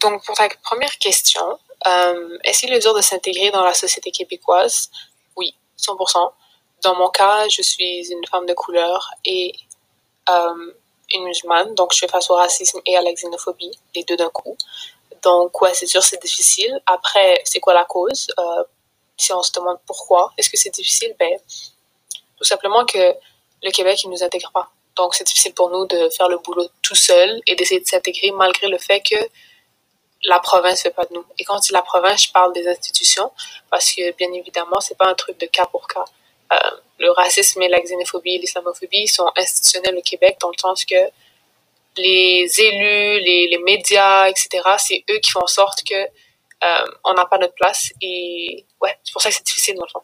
[0.00, 4.10] Donc, pour ta première question, euh, est-ce qu'il est dur de s'intégrer dans la société
[4.10, 4.90] québécoise?
[5.36, 6.32] Oui, 100%.
[6.82, 9.52] Dans mon cas, je suis une femme de couleur et
[10.28, 10.72] euh,
[11.14, 14.28] une musulmane, donc je fais face au racisme et à la xénophobie, les deux d'un
[14.30, 14.56] coup.
[15.22, 16.80] Donc, ouais, c'est sûr, c'est difficile.
[16.86, 18.28] Après, c'est quoi la cause?
[18.38, 18.64] Euh,
[19.16, 21.38] si on se demande pourquoi est-ce que c'est difficile, ben,
[22.36, 23.14] tout simplement que
[23.62, 24.70] le Québec, il nous intègre pas.
[24.96, 28.30] Donc, c'est difficile pour nous de faire le boulot tout seul et d'essayer de s'intégrer
[28.32, 29.16] malgré le fait que
[30.24, 31.24] la province fait pas de nous.
[31.38, 33.32] Et quand je dis la province, je parle des institutions
[33.70, 36.04] parce que, bien évidemment, c'est pas un truc de cas pour cas.
[36.52, 36.56] Euh,
[36.98, 40.96] le racisme et la xénophobie l'islamophobie sont institutionnels au Québec dans le sens que
[41.96, 47.12] les élus, les, les médias, etc., c'est eux qui font en sorte que euh, on
[47.14, 47.92] n'a pas notre place.
[48.00, 50.02] Et ouais, c'est pour ça que c'est difficile dans le fond.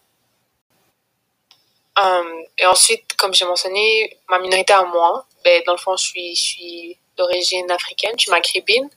[1.98, 6.04] Euh, et ensuite, comme j'ai mentionné, ma minorité à moi, ben, dans le fond, je
[6.04, 8.88] suis, je suis d'origine africaine, je suis maghrébine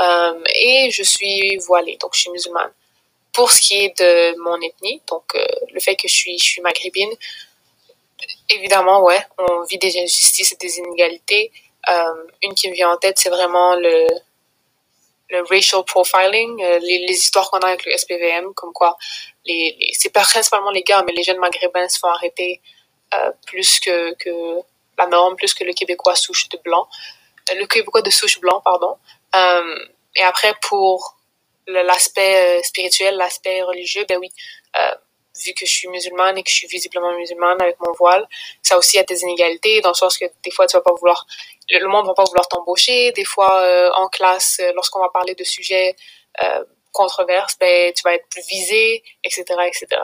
[0.00, 2.72] euh, et je suis voilée, donc je suis musulmane.
[3.32, 7.12] Pour ce qui est de mon ethnie, donc euh, le fait que je suis, maghrébine,
[8.48, 11.52] évidemment, ouais, on vit des injustices et des inégalités.
[11.90, 14.06] Euh, une qui me vient en tête, c'est vraiment le,
[15.50, 18.96] racial profiling, les, histoires qu'on a avec le SPVM, comme quoi
[19.44, 22.60] les, les c'est pas principalement les gars, mais les jeunes maghrébins se font arrêter
[23.46, 24.14] plus que,
[24.96, 26.88] la norme, plus que le Québécois souche de blanc,
[27.52, 28.96] le Québécois de souche blanc, pardon.
[29.36, 29.76] Euh,
[30.16, 31.16] et après, pour
[31.66, 34.30] l'aspect euh, spirituel, l'aspect religieux, ben oui,
[34.76, 34.94] euh,
[35.44, 38.26] vu que je suis musulmane et que je suis visiblement musulmane avec mon voile,
[38.62, 41.26] ça aussi a des inégalités dans le sens que des fois tu vas pas vouloir,
[41.70, 45.96] le monde va pas vouloir t'embaucher, des fois en classe, lorsqu'on va parler de sujets
[46.92, 50.00] controverses, ben tu vas être plus visé, etc., etc.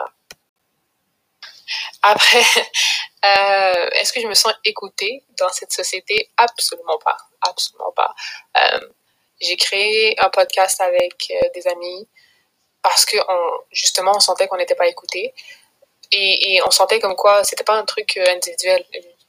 [2.01, 2.43] Après,
[4.01, 6.29] est-ce que je me sens écoutée dans cette société?
[6.35, 8.13] Absolument pas, absolument pas.
[9.41, 12.07] J'ai créé un podcast avec euh, des amis
[12.81, 13.17] parce que
[13.71, 15.33] justement on sentait qu'on n'était pas écouté
[16.11, 18.85] et, on sentait comme quoi c'était pas un truc euh, individuel.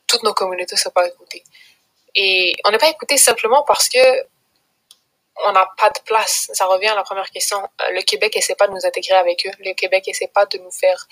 [0.07, 1.45] Toutes nos communautés sont pas écoutées.
[2.15, 3.99] Et on n'est pas écouté simplement parce que
[5.47, 6.51] on n'a pas de place.
[6.53, 7.59] Ça revient à la première question.
[7.59, 9.51] Euh, le Québec essaie pas de nous intégrer avec eux.
[9.61, 11.07] Le Québec essaie pas de nous faire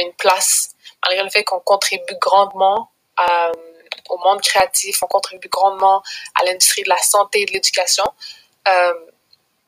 [0.00, 0.70] une place.
[1.04, 2.90] Malgré le fait qu'on contribue grandement
[4.08, 6.02] au monde créatif on contribue grandement
[6.34, 8.04] à l'industrie de la santé et de l'éducation
[8.68, 8.94] euh,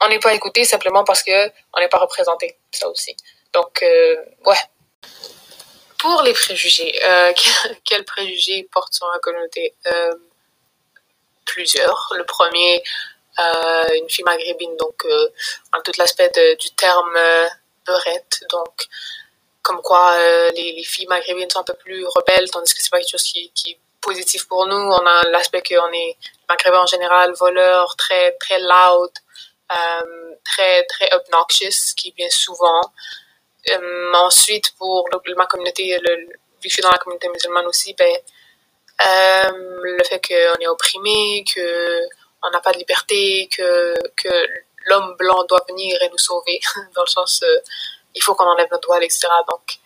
[0.00, 3.16] on n'est pas écouté simplement parce que on n'est pas représenté, ça aussi.
[3.52, 4.60] Donc, euh, ouais.
[5.98, 7.32] Pour les préjugés, euh,
[7.84, 9.74] quels préjugés portent sur la communauté?
[9.86, 10.14] Euh,
[11.44, 12.12] Plusieurs.
[12.16, 12.82] Le premier,
[13.38, 15.06] une fille maghrébine, donc
[15.72, 17.16] en tout l'aspect du terme
[17.86, 18.88] beurette, donc
[19.62, 20.18] comme quoi
[20.50, 23.22] les, les, filles maghrébines sont un peu plus rebelles, tandis que c'est pas quelque chose
[23.22, 24.76] qui, qui positif pour nous.
[24.76, 26.16] On a l'aspect qu'on est
[26.48, 29.10] maghrébin en général, voleur, très très loud,
[29.72, 32.80] euh, très, très obnoxious, qui vient souvent.
[33.70, 36.28] Euh, ensuite, pour ma communauté, le, vu
[36.62, 38.16] que je suis dans la communauté musulmane aussi, ben,
[39.06, 39.50] euh,
[39.82, 42.00] le fait qu'on est opprimé, que
[42.42, 44.46] on n'a pas de liberté, que, que
[44.86, 46.60] l'homme blanc doit venir et nous sauver,
[46.94, 47.42] dans le sens,
[48.14, 49.26] il faut qu'on enlève notre voile, etc.
[49.48, 49.78] Donc,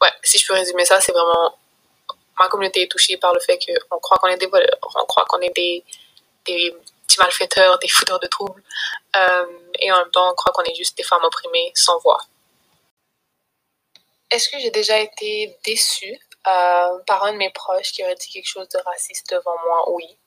[0.00, 1.56] ouais, si je peux résumer ça, c'est vraiment
[2.38, 5.24] ma communauté est touchée par le fait qu'on croit qu'on est des voleurs, on croit
[5.26, 5.84] qu'on est des,
[6.46, 6.76] des
[7.06, 8.62] petits malfaiteurs, des fouteurs de troubles,
[9.16, 9.46] euh,
[9.78, 12.20] et en même temps, on croit qu'on est juste des femmes opprimées sans voix.
[14.30, 16.18] Est-ce que j'ai déjà été déçue
[16.48, 19.90] euh, par un de mes proches qui aurait dit quelque chose de raciste devant moi?
[19.92, 20.18] Oui.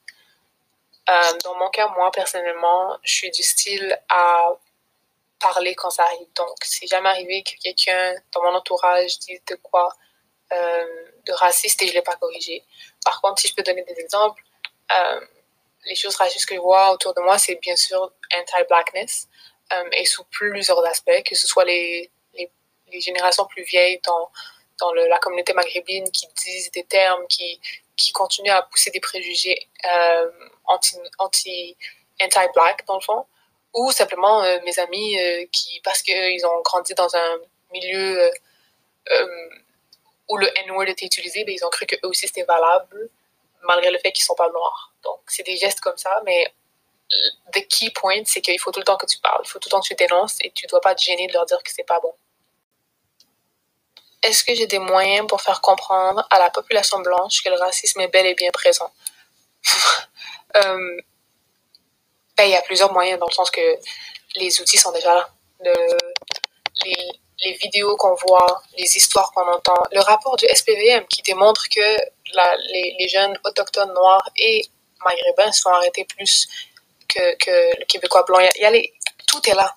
[1.09, 4.53] Euh, dans mon cas, moi, personnellement, je suis du style à
[5.39, 6.27] parler quand ça arrive.
[6.35, 9.89] Donc, c'est jamais arrivé que quelqu'un dans mon entourage dise de quoi
[10.51, 12.65] de raciste et je l'ai pas corrigé.
[13.05, 14.41] Par contre, si je peux donner des exemples,
[15.85, 19.27] les choses racistes que je vois autour de moi, c'est bien sûr anti-blackness
[19.73, 24.31] euh, et sous plusieurs aspects, que ce soit les, les, générations plus vieilles dans,
[24.79, 27.61] dans la communauté maghrébine qui disent des termes, qui,
[27.95, 30.31] qui continuent à pousser des préjugés euh,
[30.65, 31.77] anti, anti,
[32.19, 33.25] anti-black dans le fond,
[33.75, 35.17] ou simplement euh, mes amis
[35.51, 37.37] qui, parce qu'ils ont grandi dans un
[37.71, 38.31] milieu
[40.29, 43.09] où le N-word était utilisé, ben, ils ont cru que eux aussi c'était valable,
[43.63, 44.88] malgré le fait qu'ils sont pas noirs.
[45.03, 46.53] Donc, c'est des gestes comme ça, mais
[47.53, 49.69] the key point, c'est qu'il faut tout le temps que tu parles, il faut tout
[49.69, 51.71] le temps que tu dénonces et tu dois pas te gêner de leur dire que
[51.71, 52.13] c'est pas bon.
[54.21, 58.01] Est-ce que j'ai des moyens pour faire comprendre à la population blanche que le racisme
[58.01, 58.91] est bel et bien présent?
[60.57, 61.01] euh,
[62.37, 63.79] ben, il y a plusieurs moyens dans le sens que
[64.35, 65.29] les outils sont déjà là.
[65.61, 65.97] Le,
[66.85, 71.97] les, vidéos qu'on voit, les histoires qu'on entend, le rapport du SPVM qui démontre que
[72.71, 74.61] les, les, jeunes autochtones noirs et
[75.03, 76.47] maghrébins sont arrêtés plus
[77.07, 78.39] que, le Québécois blanc.
[78.39, 78.93] Il y a, les,
[79.27, 79.75] tout est là.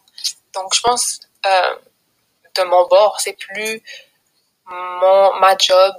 [0.54, 1.74] Donc, je pense, euh,
[2.56, 3.82] de mon bord, c'est plus
[4.66, 5.94] mon, ma job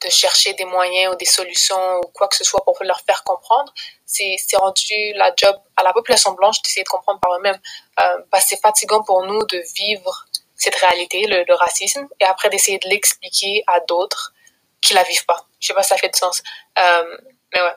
[0.00, 3.24] de chercher des moyens ou des solutions ou quoi que ce soit pour leur faire
[3.24, 3.72] comprendre.
[4.06, 7.60] C'est rendu la job à la population blanche d'essayer de comprendre par eux-mêmes.
[8.00, 12.78] Euh, que c'est fatigant pour nous de vivre cette réalité, le, racisme, et après d'essayer
[12.78, 14.32] de l'expliquer à d'autres
[14.80, 15.46] qui la vivent pas.
[15.60, 16.42] Je sais pas si ça fait du sens.
[16.78, 17.18] Euh,
[17.52, 17.74] mais ouais.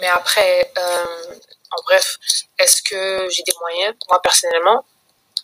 [0.00, 1.34] Mais après, euh,
[1.70, 2.18] en bref,
[2.58, 3.94] est-ce que j'ai des moyens?
[4.08, 4.84] Moi, personnellement,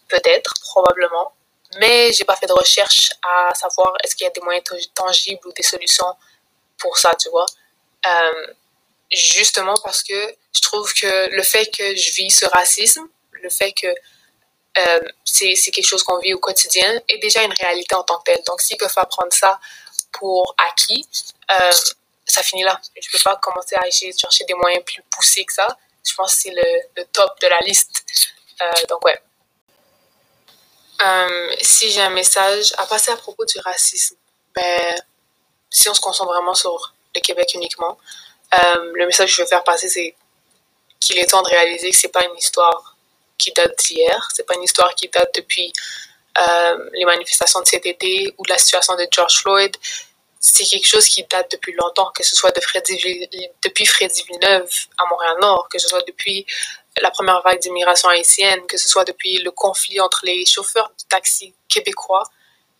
[0.08, 1.32] peut-être, probablement.
[1.78, 4.64] Mais j'ai pas fait de recherche à savoir est-ce qu'il y a des moyens
[4.94, 6.16] tangibles ou des solutions
[6.78, 7.46] pour ça, tu vois.
[8.06, 8.46] Euh,
[9.12, 13.72] justement parce que je trouve que le fait que je vis ce racisme, le fait
[13.72, 13.88] que
[14.78, 18.32] euh, c'est quelque chose qu'on vit au quotidien est déjà une réalité en tant que
[18.32, 18.42] telle.
[18.46, 19.58] Donc, s'ils peuvent pas prendre ça
[20.12, 21.06] pour acquis,
[21.50, 21.70] euh,
[22.30, 22.80] ça finit là.
[22.94, 25.76] Je ne peux pas commencer à de chercher des moyens plus poussés que ça.
[26.06, 28.04] Je pense que c'est le, top de la liste.
[28.62, 29.18] Euh, donc, ouais.
[31.02, 34.16] Euh, si j'ai un message à passer à propos du racisme,
[34.54, 34.94] ben,
[35.70, 37.98] si on se concentre vraiment sur le Québec uniquement,
[38.54, 40.14] euh, le message que je veux faire passer, c'est
[41.00, 42.96] qu'il est temps de réaliser que c'est pas une histoire
[43.38, 45.72] qui date d'hier, c'est pas une histoire qui date depuis
[46.94, 49.76] les manifestations de cet été ou la situation de George Floyd
[50.40, 53.28] c'est quelque chose qui date depuis longtemps, que ce soit de Freddy,
[53.62, 56.46] depuis Freddy Villeneuve à Montréal-Nord, que ce soit depuis
[57.02, 61.04] la première vague d'immigration haïtienne, que ce soit depuis le conflit entre les chauffeurs de
[61.10, 62.24] taxi québécois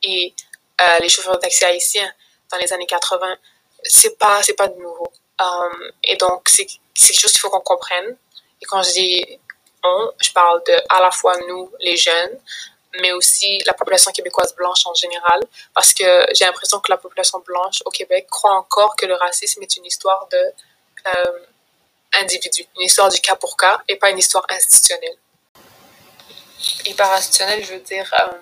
[0.03, 0.35] et
[0.81, 2.11] euh, les chauffeurs de taxi haïtiens
[2.51, 3.37] dans les années 80.
[3.85, 5.13] C'est pas, c'est pas de nouveau.
[5.39, 8.17] Um, et donc, c'est quelque chose qu'il faut qu'on comprenne.
[8.63, 9.39] Et quand je dis
[9.85, 12.39] on, je parle de à la fois nous, les jeunes,
[13.01, 15.41] mais aussi la population québécoise blanche en général,
[15.75, 19.63] parce que j'ai l'impression que la population blanche au Québec croit encore que le racisme
[19.63, 20.53] est une histoire de
[21.07, 21.39] euh,
[22.21, 25.17] individu, une histoire du cas pour cas et pas une histoire institutionnelle.
[26.87, 28.39] Et par institutionnel, je veux dire, euh,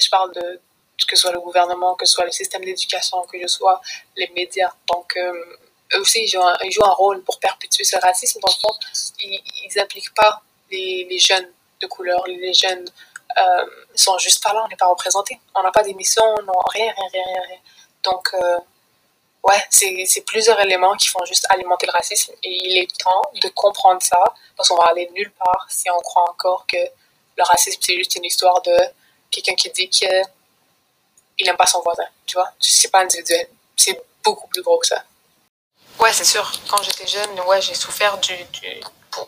[0.00, 0.60] je parle de
[1.08, 3.80] que ce soit le gouvernement, que ce soit le système d'éducation, que ce soit
[4.16, 4.72] les médias.
[4.92, 5.58] Donc, euh,
[5.94, 8.38] eux aussi, ils jouent, un, rôle pour perpétuer ce racisme.
[8.40, 8.78] Dans le fond,
[9.20, 11.50] ils n'impliquent pas les, les, jeunes
[11.80, 12.84] de couleur, les jeunes
[13.40, 15.38] euh, sont juste pas là, on n'est pas représentés.
[15.54, 16.24] On n'a pas d'émission,
[16.72, 17.58] rien, rien, rien, rien.
[18.02, 18.58] Donc, euh,
[19.44, 22.32] ouais, c'est plusieurs éléments qui font juste alimenter le racisme.
[22.42, 24.22] Et il est temps de comprendre ça,
[24.56, 26.78] parce qu'on va aller nulle part si on croit encore que
[27.36, 28.76] le racisme, c'est juste une histoire de
[29.30, 30.08] quelqu'un qui dit qu'il
[31.44, 32.50] n'aime pas son voisin, tu vois.
[32.58, 33.48] C'est pas individuel.
[33.76, 35.02] C'est beaucoup plus gros que ça.
[35.98, 36.50] Ouais, c'est sûr.
[36.68, 38.34] Quand j'étais jeune, ouais, j'ai souffert du,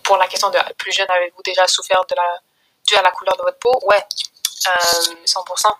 [0.02, 2.40] pour, la question de plus jeune, avez-vous déjà souffert de la
[2.86, 4.04] dû à la couleur de votre peau, ouais,
[5.24, 5.66] 100%.
[5.66, 5.70] Euh,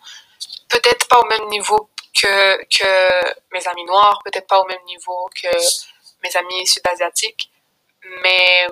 [0.69, 5.29] peut-être pas au même niveau que, que mes amis noirs, peut-être pas au même niveau
[5.35, 5.49] que
[6.23, 7.51] mes amis sud-asiatiques,
[8.23, 8.67] mais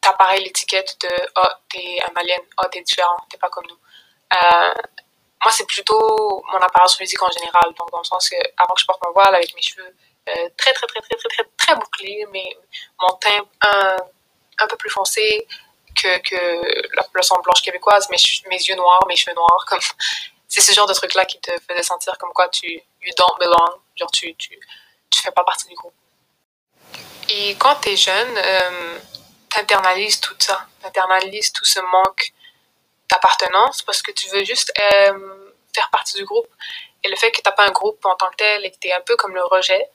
[0.00, 3.78] t'as pareil l'étiquette de «oh, t'es un malien, oh, t'es différent, t'es pas comme nous
[4.34, 4.74] euh,
[5.44, 8.80] moi, c'est plutôt mon apparence physique en général, donc dans le sens que avant que
[8.80, 9.94] je porte mon voile avec mes cheveux
[10.28, 12.56] euh, très, très, très, très, très, très, très bouclés, mais
[13.02, 13.96] mon teint un,
[14.58, 15.46] un peu plus foncé,
[15.94, 18.16] que, que la population blanche québécoise, mes,
[18.48, 19.80] mes yeux noirs, mes cheveux noirs, comme
[20.48, 23.80] c'est ce genre de truc-là qui te faisait sentir comme quoi tu you don't belong,
[23.96, 24.58] genre tu, tu,
[25.10, 25.94] tu fais pas partie du groupe.
[27.30, 28.98] Et quand tu es jeune, euh,
[29.50, 32.32] t'internalises tout ça, t'internalises tout ce manque
[33.10, 36.48] d'appartenance parce que tu veux juste euh, faire partie du groupe.
[37.02, 38.92] Et le fait que t'as pas un groupe en tant que tel et que t'es
[38.92, 39.88] un peu comme le rejet,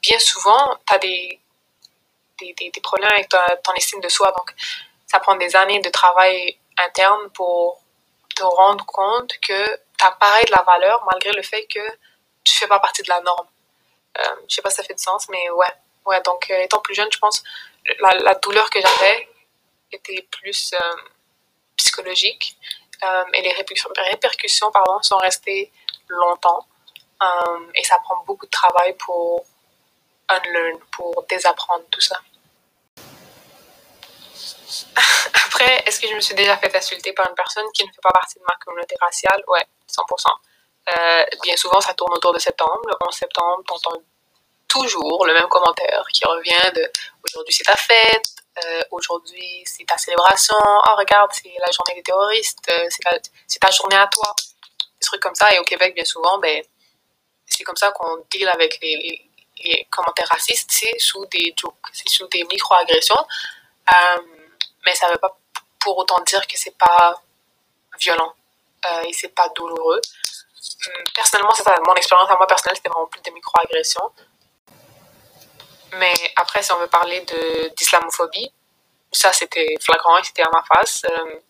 [0.00, 1.40] bien souvent, t'as des,
[2.38, 4.32] des, des, problèmes avec ton estime de soi.
[4.32, 4.54] Donc,
[5.08, 7.82] ça prend des années de travail interne pour
[8.36, 9.66] te rendre compte que
[9.98, 11.80] tu as pareil de la valeur malgré le fait que
[12.44, 13.48] tu fais pas partie de la norme.
[14.18, 15.66] Euh, je sais pas si ça fait du sens, mais ouais.
[16.04, 17.42] Ouais, donc euh, étant plus jeune, je pense
[18.00, 19.28] la, la douleur que j'avais
[19.92, 20.96] était plus euh,
[21.76, 22.56] psychologique
[23.02, 25.70] euh, et les répercussions, pardon, sont restées
[26.08, 26.66] longtemps.
[27.74, 29.44] Et ça prend beaucoup de travail pour
[30.28, 32.20] unlearn, pour désapprendre tout ça.
[35.46, 38.00] Après, est-ce que je me suis déjà fait insulter par une personne qui ne fait
[38.02, 39.42] pas partie de ma communauté raciale?
[39.48, 40.26] Ouais, 100%.
[40.90, 42.80] Euh, bien souvent, ça tourne autour de septembre.
[42.86, 44.00] Le 11 septembre, t'entends
[44.68, 46.90] toujours le même commentaire qui revient de
[47.24, 52.02] aujourd'hui c'est ta fête, euh, aujourd'hui c'est ta célébration, oh regarde c'est la journée des
[52.02, 54.34] terroristes, euh, c'est ta, journée à toi.
[55.00, 55.52] Des trucs comme ça.
[55.54, 56.62] Et au Québec, bien souvent, ben,
[57.46, 59.30] c'est comme ça qu'on deal avec les,
[59.64, 63.26] les commentaires racistes, c'est sous des jokes, c'est sous des micro-agressions.
[63.92, 64.18] Euh,
[64.84, 65.36] mais ça ne veut pas
[65.80, 67.20] pour autant dire que c'est pas
[67.98, 68.32] violent
[68.86, 70.00] euh, et c'est pas douloureux.
[70.86, 71.52] Hum, personnellement,
[71.86, 74.12] mon expérience à moi personnelle, c'était vraiment plus des micro-agressions.
[75.94, 77.24] Mais après, si on veut parler
[77.76, 78.52] d'islamophobie,
[79.10, 81.02] ça, c'était flagrant, c'était à ma face.
[81.10, 81.40] Euh,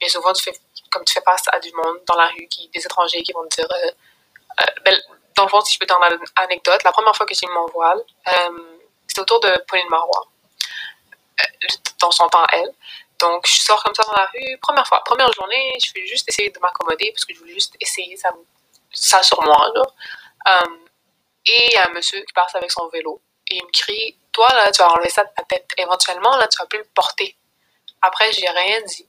[0.00, 0.52] mais souvent, tu fais,
[0.90, 3.46] comme tu fais face à du monde dans la rue, qui, des étrangers qui vont
[3.48, 3.68] te dire.
[3.72, 4.96] Euh, ben,
[5.34, 7.52] dans le fond, si je peux t'en une anecdote, la première fois que j'ai mis
[7.52, 8.02] mon voile,
[9.06, 10.26] c'était autour de Pauline Marois,
[12.00, 12.72] dans son temps elle.
[13.18, 16.26] Donc, je sors comme ça dans la rue, première fois, première journée, je vais juste
[16.28, 19.72] essayer de m'accommoder parce que je voulais juste essayer ça, sur moi.
[21.46, 23.20] et il y a un monsieur qui passe avec son vélo
[23.50, 25.70] et il me crie Toi, là, tu vas enlever ça de ta tête.
[25.76, 27.36] Éventuellement, là, tu vas plus le porter.
[28.00, 29.06] Après, j'ai rien dit.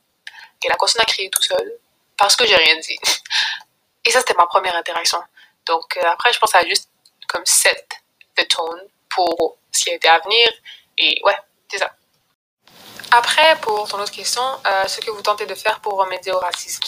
[0.64, 1.80] Et la continué à crier tout seul
[2.18, 3.00] parce que j'ai rien dit.
[4.06, 5.20] Et ça, c'était ma première interaction.
[5.66, 6.90] Donc, euh, après, je pense à juste
[7.28, 7.88] comme set
[8.36, 10.48] the tone pour ce qui a été à venir.
[10.98, 11.38] Et ouais,
[11.70, 11.92] c'est ça.
[13.12, 16.40] Après, pour ton autre question, euh, ce que vous tentez de faire pour remédier au
[16.40, 16.82] racisme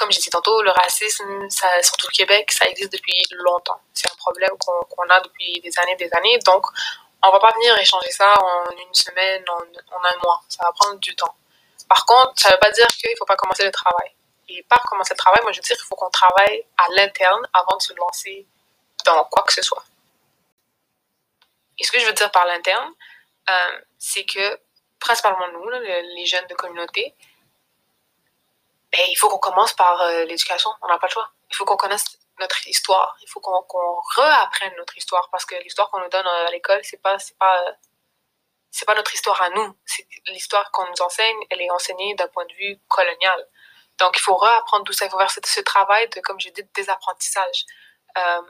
[0.00, 1.46] comme j'ai dit tantôt, le racisme,
[1.82, 3.78] surtout au Québec, ça existe depuis longtemps.
[3.92, 6.38] C'est un problème qu'on a depuis des années des années.
[6.38, 6.64] Donc,
[7.22, 10.40] on va pas venir échanger ça en une semaine, en, un mois.
[10.48, 11.34] Ça va prendre du temps.
[11.86, 14.10] Par contre, ça veut pas dire qu'il faut pas commencer le travail.
[14.48, 17.46] Et par commencer le travail, moi, je veux dire qu'il faut qu'on travaille à l'interne
[17.52, 18.46] avant de se lancer
[19.04, 19.84] dans quoi que ce soit.
[21.78, 22.90] Et ce que je veux dire par l'interne,
[23.50, 24.58] euh, c'est que,
[25.00, 27.14] principalement nous, les jeunes de communauté,
[28.92, 30.70] ben, il faut qu'on commence par euh, l'éducation.
[30.82, 31.30] On n'a pas le choix.
[31.50, 33.16] Il faut qu'on connaisse notre histoire.
[33.22, 36.80] Il faut qu'on qu réapprenne notre histoire parce que l'histoire qu'on nous donne à l'école,
[36.82, 37.76] c'est pas c'est pas
[38.70, 39.76] c'est pas notre histoire à nous.
[39.84, 41.36] C'est l'histoire qu'on nous enseigne.
[41.50, 43.46] Elle est enseignée d'un point de vue colonial.
[43.98, 45.04] Donc il faut réapprendre tout ça.
[45.06, 47.66] Il faut faire ce, travail de, comme j'ai dit, de désapprentissage.
[48.16, 48.42] Euh,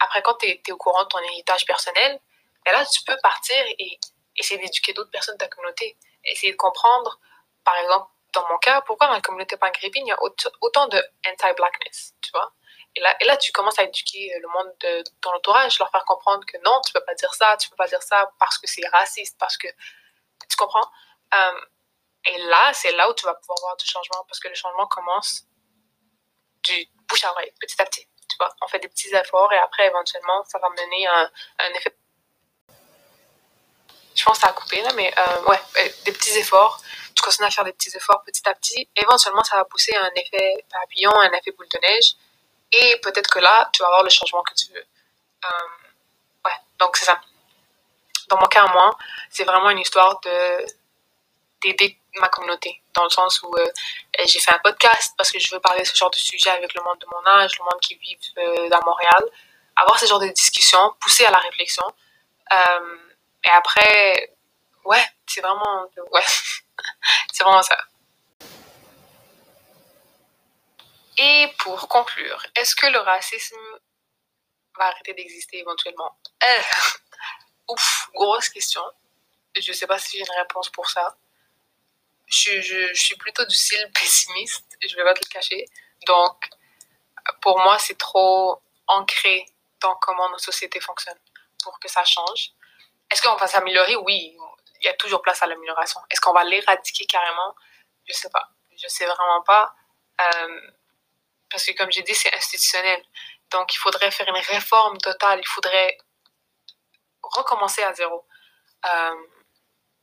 [0.00, 2.20] après, quand tu es, au courant de ton héritage personnel,
[2.64, 3.98] ben là, tu peux partir et
[4.36, 5.96] essayer d'éduquer d'autres personnes de ta communauté.
[6.24, 7.20] Essayer de comprendre,
[7.64, 10.18] par exemple, dans mon cas, pourquoi dans la communauté maghrébine, il y a
[10.60, 12.52] autant de anti-blackness, tu vois
[12.94, 16.04] et là, et là, tu commences à éduquer le monde de ton entourage, leur faire
[16.04, 18.66] comprendre que non, tu peux pas dire ça, tu peux pas dire ça parce que
[18.66, 19.68] c'est raciste, parce que...
[20.48, 20.90] Tu comprends?
[21.34, 21.60] Euh,
[22.26, 24.86] Et là, c'est là où tu vas pouvoir voir du changement, parce que le changement
[24.86, 25.44] commence
[26.64, 28.06] du bouche à oreille, petit à petit.
[28.28, 31.70] Tu vois, on fait des petits efforts et après, éventuellement, ça va mener à un,
[31.74, 31.96] effet...
[34.14, 36.82] Je pense que ça a coupé, là, mais euh, ouais, euh, des petits efforts
[37.14, 40.10] tu continues à faire des petits efforts petit à petit, éventuellement, ça va pousser un
[40.16, 42.14] effet papillon, un effet boule de neige.
[42.72, 44.84] Et peut-être que là, tu vas avoir le changement que tu veux.
[45.44, 45.48] Euh,
[46.44, 47.20] ouais, donc c'est ça.
[48.28, 48.96] Dans mon cas, moi,
[49.30, 50.64] c'est vraiment une histoire de
[51.62, 53.54] d'aider ma communauté, dans le sens où
[54.26, 56.74] j'ai fait un podcast parce que je veux parler de ce genre de sujet avec
[56.74, 59.24] le monde de mon âge, le monde qui vit à Montréal,
[59.76, 61.84] avoir ce genre de discussion, pousser à la réflexion.
[63.44, 64.36] Et après,
[64.84, 66.22] ouais, c'est vraiment, ouais,
[67.32, 67.78] c'est vraiment ça.
[71.18, 73.56] Et pour conclure, est-ce que le racisme
[74.78, 76.16] va arrêter d'exister éventuellement?
[76.42, 76.62] Euh,
[77.68, 78.82] Ouf, grosse question.
[79.58, 81.16] Je sais pas si j'ai une réponse pour ça.
[82.26, 85.66] Je, je, suis plutôt du style pessimiste, je vais pas te le cacher.
[86.06, 86.48] Donc,
[87.40, 89.46] pour moi, c'est trop ancré
[89.80, 91.20] dans comment nos sociétés fonctionnent
[91.62, 92.52] pour que ça change.
[93.12, 93.94] Est-ce qu'on va s'améliorer?
[93.96, 94.34] Oui,
[94.80, 96.00] il y a toujours place à l'amélioration.
[96.10, 97.54] Est-ce qu'on va l'éradiquer carrément?
[98.06, 98.48] Je sais pas.
[98.74, 99.74] Je sais vraiment pas.
[100.20, 100.60] Euh,
[101.50, 103.04] parce que comme j'ai dit, c'est institutionnel.
[103.50, 105.40] Donc, il faudrait faire une réforme totale.
[105.40, 105.98] Il faudrait
[107.22, 108.26] recommencer à zéro.
[108.86, 109.14] Euh,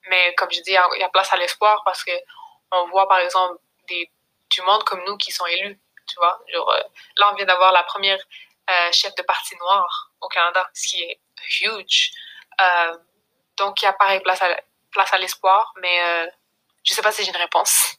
[0.07, 2.11] mais comme je dis, il y, a place à l'espoir parce que
[2.71, 5.81] on voit par exemple du monde comme nous qui sont élus.
[6.07, 6.83] Tu vois, genre, euh,
[7.17, 8.19] là, on vient d'avoir la première
[8.91, 11.19] chef de parti noir au Canada, ce qui est
[11.61, 12.11] huge.
[13.57, 14.55] Donc, il y a pareil place à,
[14.91, 16.27] place à l'espoir, mais euh,
[16.83, 17.95] je sais pas si j'ai une réponse.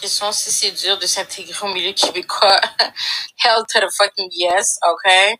[0.00, 2.58] Question, si c'est dur de s'intégrer au milieu québécois,
[3.44, 5.38] hell to the fucking yes, ok?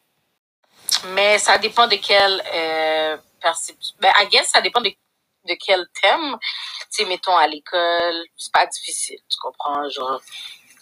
[1.09, 3.17] Mais ça dépend de quel euh,
[4.01, 6.37] Ben, I guess ça dépend de, de quel thème.
[6.41, 9.89] Tu sais, mettons à l'école, c'est pas difficile, tu comprends?
[9.89, 10.21] Genre,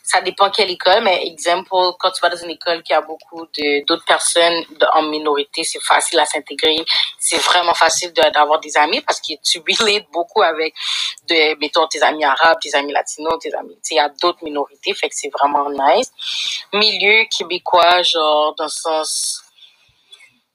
[0.04, 3.46] ça dépend quelle école, mais exemple, quand tu vas dans une école qui a beaucoup
[3.86, 6.84] d'autres personnes en minorité, c'est facile à s'intégrer.
[7.20, 10.74] C'est vraiment facile d'avoir des amis parce que tu relates beaucoup avec,
[11.60, 15.08] mettons, tes amis arabes, tes amis latinos, tes amis, il y a d'autres minorités, fait
[15.08, 16.10] que c'est vraiment nice.
[16.72, 19.42] Milieu québécois, genre, dans le sens,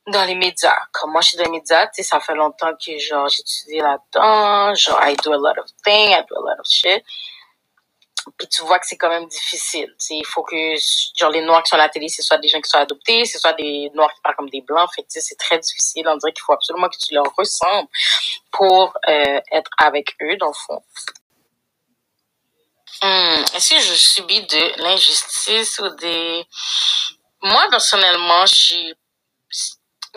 [0.07, 0.75] dans les médias.
[0.91, 4.75] Comme moi, je suis dans les médias, tu ça fait longtemps que, genre, j'étudie là-dedans,
[4.75, 7.01] genre, I do a lot of things, I do a lot of shit
[8.37, 9.93] puis tu vois que c'est quand même difficile.
[10.09, 10.55] Il faut que
[11.15, 13.25] genre les noirs qui sont à la télé, ce soit des gens qui sont adoptés,
[13.25, 14.89] ce soit des noirs qui parlent comme des blancs.
[14.95, 16.07] Fait c'est très difficile.
[16.07, 17.89] On dirait qu'il faut absolument que tu leur ressembles
[18.51, 20.83] pour euh, être avec eux dans le fond.
[23.03, 26.45] Hmm, Est-ce que je subis de l'injustice ou des...
[27.43, 28.93] Moi, personnellement, je suis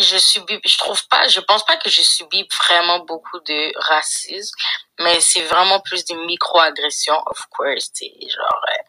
[0.00, 4.54] je subis, je trouve pas, je pense pas que je subis vraiment beaucoup de racisme,
[5.00, 8.82] mais c'est vraiment plus des micro-agressions, of course, c'est genre, euh,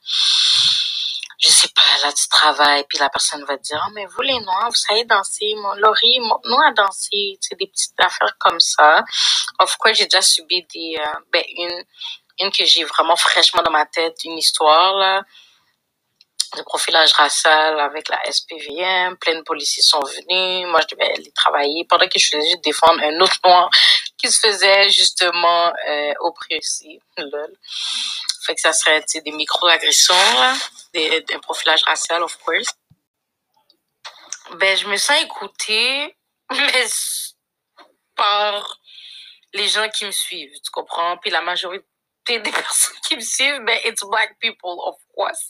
[1.39, 4.21] je sais pas, là, tu travailles, puis la personne va te dire, oh, mais vous,
[4.21, 8.59] les Noirs, vous savez danser, mon Laurie, nous, à danser, c'est des petites affaires comme
[8.59, 9.03] ça.
[9.59, 11.83] Of course, j'ai déjà subi des, euh, ben, une,
[12.39, 15.23] une que j'ai vraiment fraîchement dans ma tête, une histoire, là,
[16.57, 19.17] de profilage racial avec la SPVM.
[19.17, 20.67] Plein de policiers sont venus.
[20.67, 23.69] Moi, je devais aller travailler pendant que je faisais juste défendre un autre noir
[24.17, 26.13] qui se faisait justement euh.
[28.43, 30.55] Fait que ça serait des micro-agressions, là,
[30.93, 32.73] des, un profilage racial, of course.
[34.55, 36.15] Ben, je me sens écoutée,
[36.51, 36.85] mais
[38.15, 38.79] par
[39.53, 41.17] les gens qui me suivent, tu comprends?
[41.17, 41.85] Puis la majorité
[42.25, 45.49] des personnes qui me suivent, ben, it's black people, of course.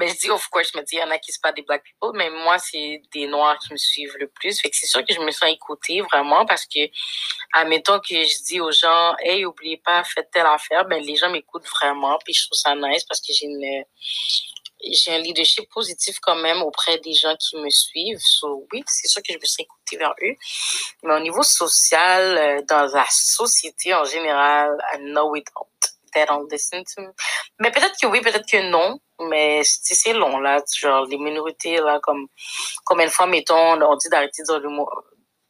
[0.00, 1.52] Mais je dis, of course, je me dis, il y en a qui sont pas
[1.52, 4.58] des black people, mais moi, c'est des noirs qui me suivent le plus.
[4.58, 6.80] Fait que c'est sûr que je me sens écoutée vraiment parce que,
[7.52, 11.28] admettons que je dis aux gens, hey, oubliez pas, faites telle affaire, ben, les gens
[11.28, 13.84] m'écoutent vraiment, puis je trouve ça nice parce que j'ai une,
[14.82, 18.20] j'ai un leadership positif quand même auprès des gens qui me suivent.
[18.20, 20.36] So, oui, c'est sûr que je me sens écoutée vers eux.
[21.02, 25.79] Mais au niveau social, euh, dans la société en général, I know we don't.
[26.12, 27.08] They don't listen to me.
[27.58, 28.98] Mais peut-être que oui, peut-être que non
[29.28, 30.62] mais c'est long, là.
[30.74, 32.26] Genre, les minorités, là, comme,
[32.84, 34.88] combien de fois, mettons, on dit d'arrêter de dire le mot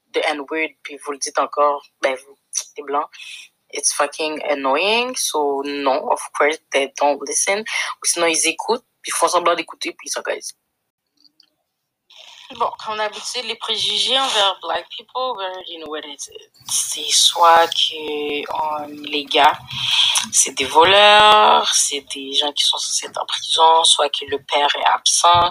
[0.08, 2.36] de N-word, puis vous le dites encore, ben, vous,
[2.76, 3.08] les blancs.
[3.72, 5.14] It's fucking annoying.
[5.14, 7.60] So, non, of course, they don't listen.
[7.60, 10.54] Ou sinon, ils écoutent, puis ils font semblant d'écouter, puis ils s'organisent.
[12.56, 16.30] Bon, comme d'habitude, les préjugés envers black people, ben, you know what it.
[16.66, 19.56] C'est soit que les gars,
[20.32, 24.42] c'est des voleurs, c'est des gens qui sont censés être en prison, soit que le
[24.42, 25.50] père est absent.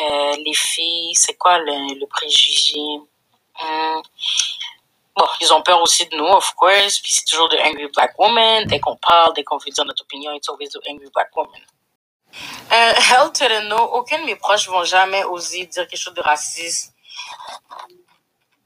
[0.00, 2.80] Euh, les filles, c'est quoi le, le préjugé?
[3.62, 4.02] Hum.
[5.16, 8.18] Bon, ils ont peur aussi de nous, of course, puis c'est toujours de angry black
[8.18, 8.64] woman.
[8.64, 11.60] Dès qu'on parle, dès qu'on veut dire notre opinion, it's always the angry black woman.
[12.72, 16.14] Euh, hell to the no, aucun de mes proches vont jamais oser dire quelque chose
[16.14, 16.92] de raciste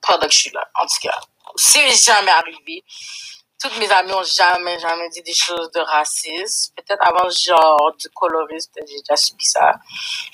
[0.00, 0.66] pendant que je suis là.
[0.74, 1.18] En tout cas,
[1.56, 2.84] c'est jamais arrivé.
[3.60, 6.72] Toutes mes amies ont jamais, jamais dit des choses de raciste.
[6.76, 9.74] Peut-être avant, genre, du colorisme, peut-être j'ai déjà subi ça.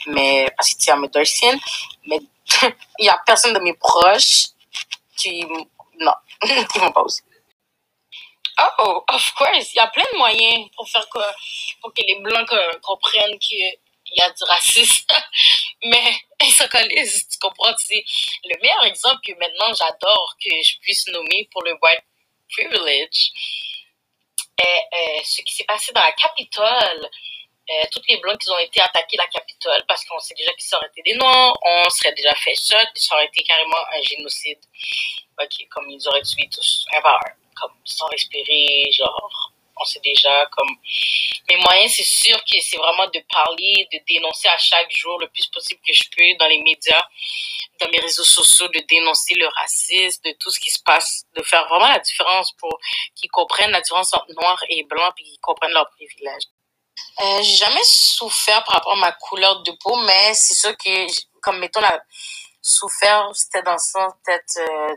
[0.09, 1.59] Mais, parce que tu dark skin.
[2.07, 2.21] Mais,
[2.99, 4.49] il y a personne de mes proches
[5.17, 5.47] qui,
[5.99, 6.13] non,
[6.71, 7.23] qui vont pas oser.
[8.59, 9.73] Oh, of course.
[9.73, 11.19] Il y a plein de moyens pour faire que,
[11.81, 12.51] pour que les Blancs
[12.83, 13.79] comprennent qu'il
[14.13, 15.07] y a du racisme.
[15.85, 17.75] Mais ils se connaissent, tu comprends?
[17.77, 18.05] C'est
[18.45, 22.05] le meilleur exemple que maintenant j'adore que je puisse nommer pour le white
[22.51, 23.33] privilege
[24.63, 27.09] est, ce qui s'est passé dans la Capitole.
[27.71, 30.75] Euh, toutes les blancs qui ont été attaqués la Capitole parce qu'on sait déjà qu'ils
[30.75, 34.59] auraient été des noirs, on serait déjà fait ça, ça aurait été carrément un génocide.
[35.43, 40.01] Ok, comme ils auraient tué tous, un par un comme sans respirer, genre on sait
[40.01, 40.69] déjà comme
[41.49, 45.29] mes moyens c'est sûr que c'est vraiment de parler de dénoncer à chaque jour le
[45.29, 47.03] plus possible que je peux dans les médias
[47.81, 51.43] dans mes réseaux sociaux de dénoncer le racisme de tout ce qui se passe de
[51.43, 52.79] faire vraiment la différence pour
[53.17, 56.45] qu'ils comprennent la différence entre noir et blanc puis qu'ils comprennent leurs privilèges.
[57.21, 61.07] Euh, j'ai jamais souffert par rapport à ma couleur de peau mais c'est sûr que
[61.41, 62.01] comme mettons la
[62.63, 64.95] souffert c'était dans le sens peut-être euh,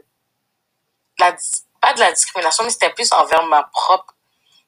[1.19, 1.35] la
[1.81, 4.13] pas de la discrimination, mais c'était plus envers ma propre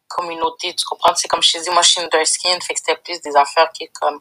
[0.08, 1.13] communauté, tu comprends?
[1.15, 3.22] C'est comme je te dis, moi, je suis une dark skin, fait que c'était plus
[3.22, 4.19] des affaires qui, comme,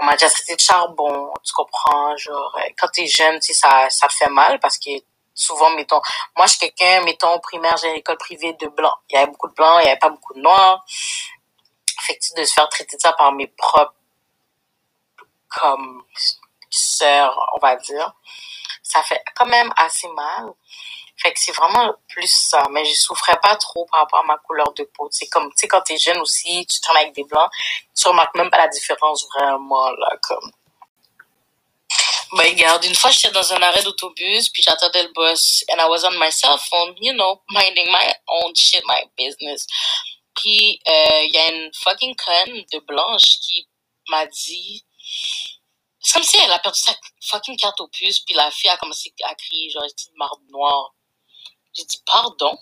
[0.00, 2.16] on m'a déjà traité de charbon, tu comprends?
[2.16, 4.90] Genre, euh, quand t'es jeune, tu sais, ça, ça fait mal parce que
[5.34, 6.00] souvent, mettons,
[6.36, 8.98] moi, je suis quelqu'un, mettons, au primaire, j'ai une école privée de blancs.
[9.10, 10.84] Il y avait beaucoup de blancs, il y avait pas beaucoup de noirs.
[12.00, 13.94] Fait que, de se faire traiter de ça par mes propres,
[15.48, 16.04] comme,
[16.70, 18.12] sœurs, on va dire,
[18.82, 20.52] ça fait quand même assez mal.
[21.20, 22.62] Fait que c'est vraiment plus ça.
[22.70, 25.08] Mais je souffrais pas trop par rapport à ma couleur de peau.
[25.10, 27.50] C'est comme, tu sais, quand t'es jeune aussi, tu traînes avec des blancs,
[27.96, 30.52] tu remarques même pas la différence vraiment, là, comme.
[32.32, 35.88] Ben, regarde, une fois, j'étais dans un arrêt d'autobus, puis j'attendais le bus, and I
[35.88, 39.66] was on my cell phone, you know, minding my own shit, my business.
[40.36, 43.66] Puis, euh, il y a une fucking conne de blanche qui
[44.08, 44.84] m'a dit,
[46.00, 48.76] c'est comme si elle a perdu sa fucking carte au puce, puis la fille a
[48.76, 50.94] commencé à crier, genre, une marde noire.
[51.74, 52.56] J'ai dit, pardon?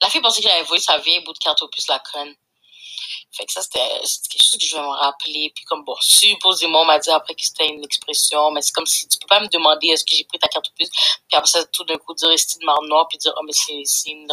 [0.00, 2.34] La fille pensait que j'avais volé sa vieille bout de carte au plus la conne.
[3.32, 5.52] Fait que ça, c'était quelque chose que je vais me rappeler.
[5.54, 8.86] Puis comme, bon, supposément, on m'a dit après que c'était une expression, mais c'est comme
[8.86, 10.88] si tu peux pas me demander est-ce que j'ai pris ta carte au plus?
[10.88, 13.52] Puis après ça, tout d'un coup, dire c'est de marre noire, puis dire, oh, mais
[13.52, 14.28] c'est une,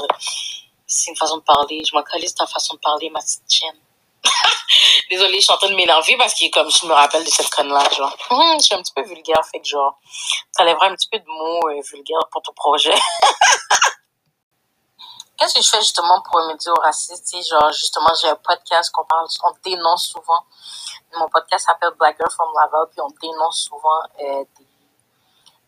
[1.08, 1.84] une façon de parler.
[1.84, 3.80] Je m'en calisse ta façon de parler, ma petite chienne.
[5.10, 7.50] Désolée, je suis en train de m'énerver parce que comme je me rappelle de cette
[7.50, 10.00] conne-là, genre, hum, je suis un petit peu vulgaire, fait que genre,
[10.58, 12.96] t'enlèveras un petit peu de mots euh, vulgaires pour ton projet.
[15.38, 17.38] Qu'est-ce que je fais justement pour remédier au racisme?
[17.50, 20.46] genre, justement, j'ai un podcast qu'on parle, on dénonce souvent.
[21.18, 24.68] Mon podcast s'appelle Black Girl from Laval, puis on dénonce souvent euh, des,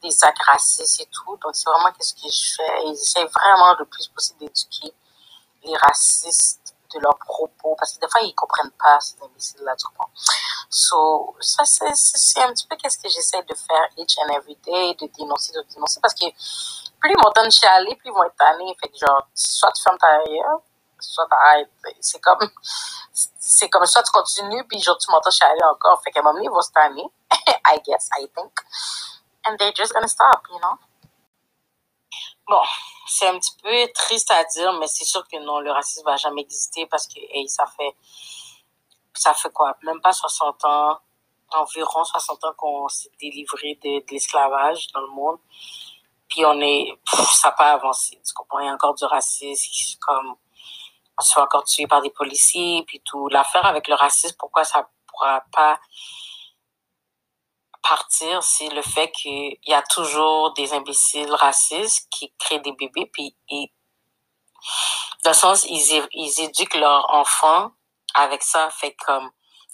[0.10, 1.38] des actes racistes et tout.
[1.44, 2.88] Donc, c'est vraiment qu'est-ce que je fais.
[2.88, 4.94] J'essaie vraiment le plus possible d'éduquer
[5.64, 9.88] les racistes de leurs propos, parce que des fois, ils comprennent pas ces imbéciles-là, tu
[9.88, 10.12] comprends?
[10.70, 14.96] So, ça, c'est, un petit peu qu'est-ce que j'essaie de faire each and every day,
[15.00, 16.26] de dénoncer, de dénoncer, parce que
[17.00, 18.76] plus ils m'entendent chialer, plus ils vont être tannés.
[18.82, 20.60] Fait que genre, soit tu fermes ta gueule,
[21.00, 21.70] soit t'arrêtes.
[22.02, 22.50] C'est comme,
[23.14, 26.02] c'est comme soit tu continues, puis genre, tu m'entends chialer encore.
[26.04, 27.06] Fait qu'à un moment donné, ils vont se tanner.
[27.66, 28.52] I guess, I think.
[29.46, 30.78] And they're just gonna stop, you know?
[32.48, 32.62] Bon,
[33.08, 36.16] c'est un petit peu triste à dire, mais c'est sûr que non, le racisme va
[36.16, 37.96] jamais exister parce que, hey, ça fait,
[39.14, 39.76] ça fait quoi?
[39.84, 41.00] Même pas 60 ans,
[41.52, 45.40] environ 60 ans qu'on s'est délivré de, l'esclavage dans le monde.
[46.30, 46.98] Puis on est,
[47.34, 48.22] ça n'a pas avancé.
[48.26, 48.60] Tu comprends?
[48.60, 50.36] Il y a encore du racisme, comme,
[51.20, 53.28] on se fait encore tuer par des policiers, puis tout.
[53.28, 55.80] L'affaire avec le racisme, pourquoi ça pourra pas
[57.88, 63.10] partir, c'est le fait qu'il y a toujours des imbéciles racistes qui créent des bébés,
[63.12, 63.72] puis ils,
[65.24, 67.72] dans le sens, ils, ils éduquent leurs enfants
[68.14, 68.70] avec ça.
[68.72, 69.30] Fait comme,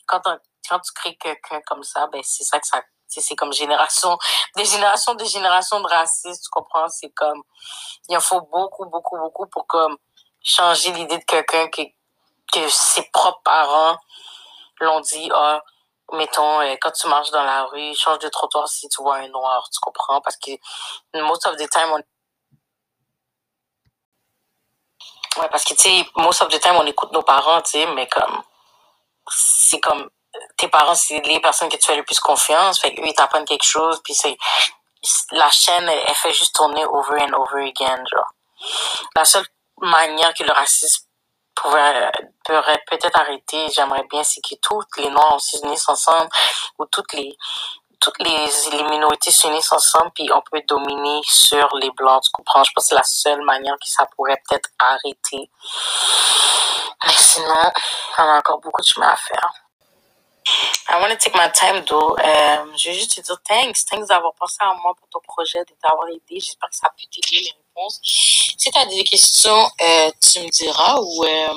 [0.08, 0.22] quand,
[0.70, 2.82] quand tu crées quelqu'un comme ça, ben, c'est ça que ça
[3.22, 4.18] c'est comme génération,
[4.56, 6.88] des générations, des générations de racistes, tu comprends?
[6.90, 7.44] C'est comme,
[8.10, 9.98] il en faut beaucoup, beaucoup, beaucoup pour comme
[10.42, 11.84] changer l'idée de quelqu'un que,
[12.52, 13.98] que ses propres parents
[14.80, 15.62] l'ont dit, ah,
[16.14, 19.28] mettons, euh, quand tu marches dans la rue, change de trottoir si tu vois un
[19.28, 20.22] noir, tu comprends?
[20.22, 20.52] Parce que
[21.16, 22.02] most of the time, on...
[25.42, 27.86] Ouais, parce que, tu sais, most of the time, on écoute nos parents, tu sais,
[27.88, 28.44] mais comme,
[29.30, 30.10] c'est comme,
[30.58, 32.80] tes parents, c'est les personnes que tu fais le plus confiance.
[32.80, 34.38] Fait qu'eux, ils t'apprennent quelque chose, puis c'est,
[35.32, 38.32] la chaîne, elle, fait juste tourner over and over again, genre.
[39.16, 39.46] La seule
[39.82, 41.06] manière que le racisme
[41.56, 42.12] pourrait,
[42.90, 46.30] peut-être arrêter, j'aimerais bien, c'est que toutes les Noirs s'unissent ensemble,
[46.80, 47.36] ou toutes les,
[48.00, 52.64] toutes les, les minorités s'unissent ensemble, puis on peut dominer sur les Blancs, tu comprends?
[52.64, 55.50] Je pense que c'est la seule manière que ça pourrait peut-être arrêter.
[57.06, 57.72] Mais sinon,
[58.18, 59.63] on a encore beaucoup de chemin à faire.
[60.90, 62.16] I want to take my time though.
[62.18, 63.86] Euh, je vais juste te dire thanks.
[63.86, 66.40] Thanks d'avoir pensé à moi pour ton projet, de t'avoir aidé.
[66.40, 68.00] J'espère que ça a pu t'aider les réponses.
[68.04, 71.54] Si tu as des questions, euh, tu me diras ou euh,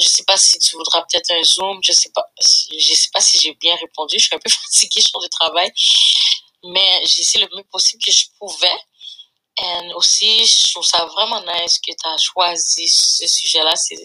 [0.00, 1.80] je sais pas si tu voudras peut-être un zoom.
[1.82, 2.24] Je sais pas.
[2.40, 4.18] Je sais pas si j'ai bien répondu.
[4.18, 5.72] Je suis un peu fatiguée sur le travail,
[6.64, 8.78] mais j'ai essayé le mieux possible que je pouvais.
[9.60, 13.74] Et aussi, je trouve ça vraiment nice que tu as choisi ce sujet-là.
[13.76, 13.96] C'est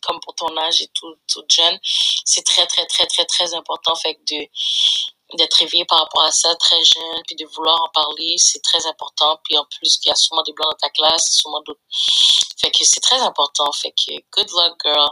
[0.00, 1.78] comme pour ton âge et tout, tout jeune,
[2.24, 3.94] c'est très, très, très, très, très important.
[3.96, 7.88] Fait que de, d'être éveillé par rapport à ça très jeune, puis de vouloir en
[7.90, 9.38] parler, c'est très important.
[9.44, 11.80] Puis en plus, qu'il y a souvent des blancs dans ta classe, souvent d'autres.
[12.60, 13.70] Fait que c'est très important.
[13.72, 15.10] Fait que good luck, girl.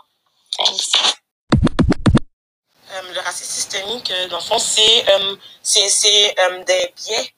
[0.57, 1.18] Thanks.
[2.90, 6.35] Euh, le racisme systémique, euh, dans le fond, c'est, euh, c'est
[6.66, 7.35] des biais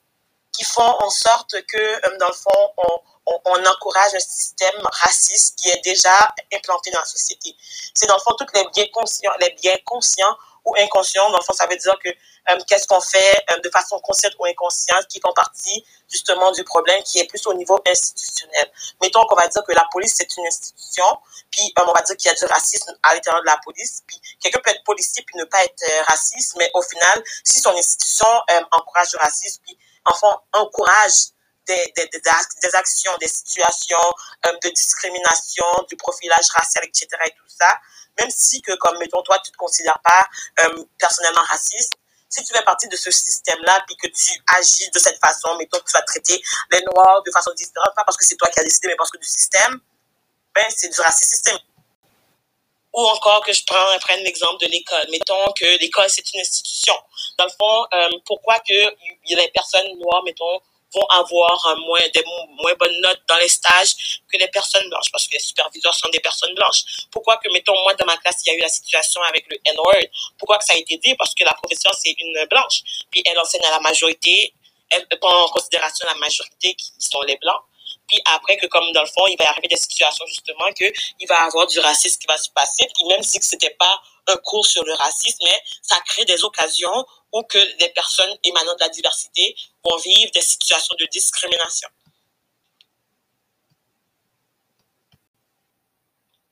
[0.53, 2.99] qui font en sorte que, dans le fond, on,
[3.45, 7.55] on, encourage un système raciste qui est déjà implanté dans la société.
[7.93, 11.29] C'est dans le fond tous les biens conscients, les conscients ou inconscients.
[11.31, 14.33] Dans le fond, ça veut dire que euh, qu'est-ce qu'on fait euh, de façon consciente
[14.39, 18.71] ou inconsciente qui font partie justement du problème qui est plus au niveau institutionnel.
[19.01, 21.05] Mettons qu'on va dire que la police c'est une institution,
[21.51, 24.03] puis euh, on va dire qu'il y a du racisme à l'intérieur de la police,
[24.07, 27.75] puis quelqu'un peut être policier puis ne pas être raciste, mais au final, si son
[27.75, 28.27] institution
[28.71, 31.31] encourage le racisme, puis enfin encourage
[31.67, 37.07] des, des, des, actions, des situations de discrimination, du profilage racial, etc.
[37.25, 37.79] et tout ça,
[38.19, 40.27] même si que, comme, mettons, toi, tu te considères pas
[40.65, 41.93] euh, personnellement raciste,
[42.29, 45.79] si tu fais partie de ce système-là, puis que tu agis de cette façon, mettons
[45.79, 48.59] que tu vas traiter les Noirs de façon différente, pas parce que c'est toi qui
[48.59, 49.79] as décidé, mais parce que du système,
[50.55, 51.59] ben, c'est du racisme.
[52.93, 55.05] Ou encore que je prends, un l'exemple de l'école.
[55.11, 56.93] Mettons que l'école, c'est une institution.
[57.37, 60.59] Dans le fond, euh, pourquoi que les personnes noires, mettons,
[60.93, 62.23] vont avoir un moins, des
[62.61, 66.09] moins bonnes notes dans les stages que les personnes blanches, parce que les superviseurs sont
[66.09, 66.83] des personnes blanches.
[67.11, 69.57] Pourquoi que, mettons, moi, dans ma classe, il y a eu la situation avec le
[69.65, 70.07] N-word?
[70.37, 71.15] Pourquoi que ça a été dit?
[71.15, 72.81] Parce que la professeure, c'est une blanche.
[73.09, 74.53] Puis elle enseigne à la majorité,
[74.89, 77.61] elle prend en considération la majorité qui sont les blancs.
[78.07, 80.85] Puis après que comme dans le fond, il va y arriver des situations justement que
[81.19, 82.87] il va avoir du racisme qui va se passer.
[82.95, 87.05] Puis même si c'était pas un cours sur le racisme, mais ça crée des occasions
[87.33, 91.87] où que les personnes émanant de la diversité vont vivre des situations de discrimination.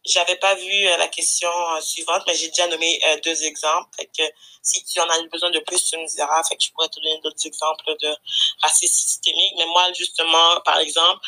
[0.09, 3.89] J'avais pas vu euh, la question euh, suivante, mais j'ai déjà nommé euh, deux exemples.
[3.95, 4.23] Fait que
[4.61, 6.43] si tu en as besoin de plus, tu me diras.
[6.43, 8.15] Fait que je pourrais te donner d'autres exemples de
[8.61, 9.53] racisme systémique.
[9.57, 11.19] Mais moi, justement, par exemple,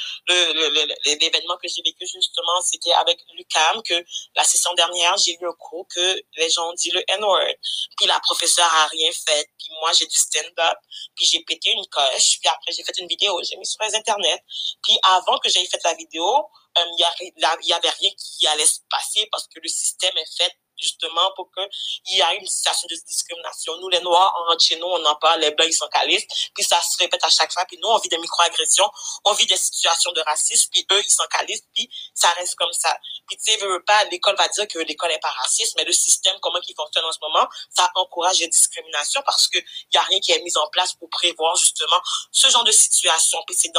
[1.05, 4.03] l'événement que j'ai vécu, justement, c'était avec l'UCAM, que
[4.35, 7.55] la session dernière, j'ai eu un cours que les gens ont dit le N-word.
[7.97, 9.49] Puis la professeure a rien fait.
[9.57, 10.77] Puis moi, j'ai du stand-up.
[11.15, 12.39] Puis j'ai pété une coche.
[12.41, 13.39] Puis après, j'ai fait une vidéo.
[13.43, 14.43] J'ai mis sur les internet.
[14.83, 18.79] Puis avant que j'aie fait la vidéo, il euh, y, avait rien qui allait se
[18.89, 22.95] passer parce que le système est fait justement pour qu'il y ait une situation de
[23.07, 23.77] discrimination.
[23.79, 26.63] Nous, les Noirs, en chez nous, on n'en parle, les Blancs, ils sont calistes, puis
[26.63, 28.89] ça se répète à chaque fois, puis nous, on vit des microagressions,
[29.25, 32.73] on vit des situations de racisme, puis eux, ils sont calistes, puis ça reste comme
[32.73, 32.97] ça.
[33.27, 35.93] Puis tu sais, veux pas, l'école va dire que l'école est pas raciste, mais le
[35.93, 40.01] système, comment il fonctionne en ce moment, ça encourage les discriminations parce qu'il y a
[40.01, 43.39] rien qui est mis en place pour prévoir justement ce genre de situation.
[43.45, 43.71] Puis c'est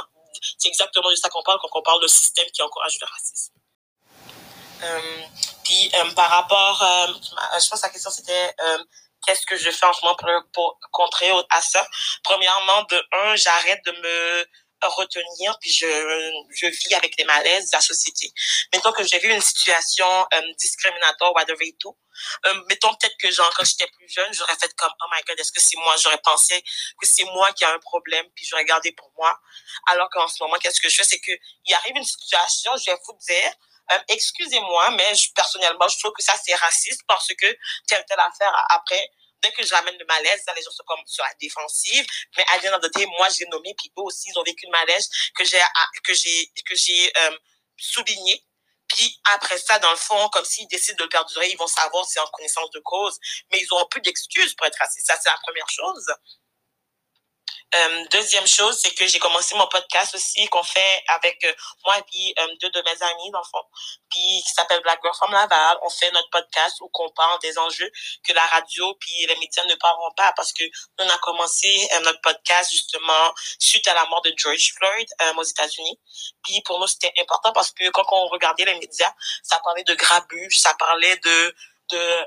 [0.59, 3.53] c'est exactement de ça qu'on parle quand on parle de système qui encourage le racisme.
[4.83, 5.23] Euh,
[5.65, 7.07] puis euh, par rapport, euh,
[7.61, 8.55] je pense que la question c'était
[9.25, 11.87] qu'est-ce que je fais en ce moment pour, pour contrer à ça?
[12.25, 14.47] Premièrement, de un, j'arrête de me
[14.89, 15.87] retenir, puis je,
[16.51, 18.33] je vis avec les malaises de la société.
[18.73, 21.97] Mettons que j'ai vu une situation euh, discriminatoire, whatever et tout.
[22.47, 25.39] Euh, mettons peut-être que genre quand j'étais plus jeune, j'aurais fait comme oh my god,
[25.39, 25.95] est-ce que c'est moi?
[26.03, 26.63] J'aurais pensé
[27.01, 29.39] que c'est moi qui a un problème, puis j'aurais gardé pour moi.
[29.87, 31.33] Alors qu'en ce moment, qu'est-ce que je fais, c'est que
[31.67, 33.53] il arrive une situation, je vais vous dire.
[33.93, 37.47] Euh, excusez-moi, mais personnellement, je trouve que ça c'est raciste parce que
[37.89, 39.11] telle telle affaire après
[39.43, 42.07] dès que je ramène le malaise, les gens sont comme sur la défensive.
[42.37, 45.09] Mais à l'intérieur de moi, j'ai nommé, puis eux aussi, ils ont vécu le malaise
[45.37, 45.61] que j'ai,
[46.05, 47.37] que j'ai, que j'ai euh,
[47.77, 48.45] souligné.
[48.89, 52.05] Puis après ça, dans le fond, comme s'ils décident de le perdurer, ils vont savoir
[52.05, 53.19] si c'est en connaissance de cause.
[53.51, 55.07] Mais ils ont plus d'excuses pour être racistes.
[55.07, 56.07] Ça, c'est la première chose.
[57.75, 61.53] Euh, deuxième chose, c'est que j'ai commencé mon podcast aussi qu'on fait avec euh,
[61.87, 63.65] moi et puis euh, deux de mes amis dans le fond,
[64.11, 65.79] puis qui s'appelle Black Girl from Laval.
[65.83, 67.91] On fait notre podcast où on parle des enjeux
[68.29, 70.65] que la radio puis les médias ne parleront pas parce que
[70.99, 75.99] on a commencé notre podcast justement suite à la mort de George Floyd aux États-Unis.
[76.45, 79.95] Puis pour nous c'était important parce que quand on regardait les médias, ça parlait de
[79.95, 81.55] grabuge, ça parlait de
[81.91, 82.27] de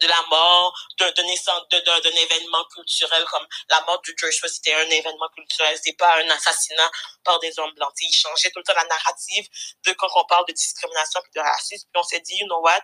[0.00, 5.28] de la mort d'un d'un événement culturel comme la mort George Floyd c'était un événement
[5.34, 6.90] culturel c'est pas un assassinat
[7.24, 7.92] par des hommes blancs.
[8.00, 9.46] Il changeait tout le temps la narrative
[9.86, 11.88] de quand on parle de discrimination et de racisme.
[11.92, 12.80] Puis on s'est dit you know what?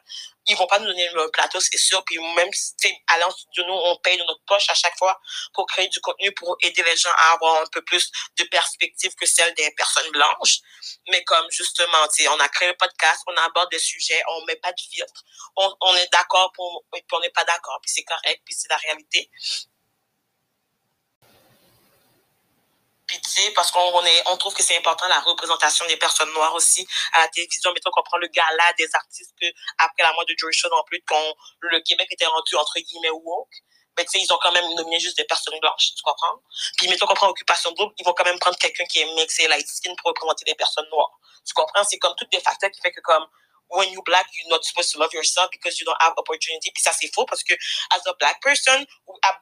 [0.50, 2.04] Ils vont pas nous donner le plateau, c'est sûr.
[2.04, 2.74] Puis même si,
[3.08, 5.18] allant de nous, on paye de notre poche à chaque fois
[5.54, 9.14] pour créer du contenu, pour aider les gens à avoir un peu plus de perspective
[9.14, 10.58] que celle des personnes blanches.
[11.08, 11.98] Mais comme justement,
[12.30, 15.22] on a créé le podcast, on aborde des sujets, on met pas de filtre.
[15.56, 18.68] On, on est d'accord pour, puis on n'est pas d'accord, puis c'est correct, puis c'est
[18.70, 19.30] la réalité.
[23.54, 27.20] Parce qu'on est, on trouve que c'est important la représentation des personnes noires aussi à
[27.20, 27.72] la télévision.
[27.72, 29.46] Mettons qu'on prend le gala des artistes que
[29.78, 33.10] après la mort de Joey Shaw en plus, quand le Québec était rendu entre guillemets
[33.10, 33.48] woke.
[33.98, 36.40] Mais tu sais, ils ont quand même nominé juste des personnes blanches, tu comprends?
[36.78, 39.48] Puis mettons qu'on prend Occupation Double, ils vont quand même prendre quelqu'un qui est mixé
[39.48, 41.18] light skin pour représenter des personnes noires.
[41.44, 41.82] Tu comprends?
[41.84, 43.26] C'est comme tous des facteurs qui fait que comme
[43.70, 46.70] when you black, you're not supposed to love yourself because you don't have opportunity.
[46.72, 47.54] Puis ça, c'est faux parce que
[47.94, 48.86] as a black person,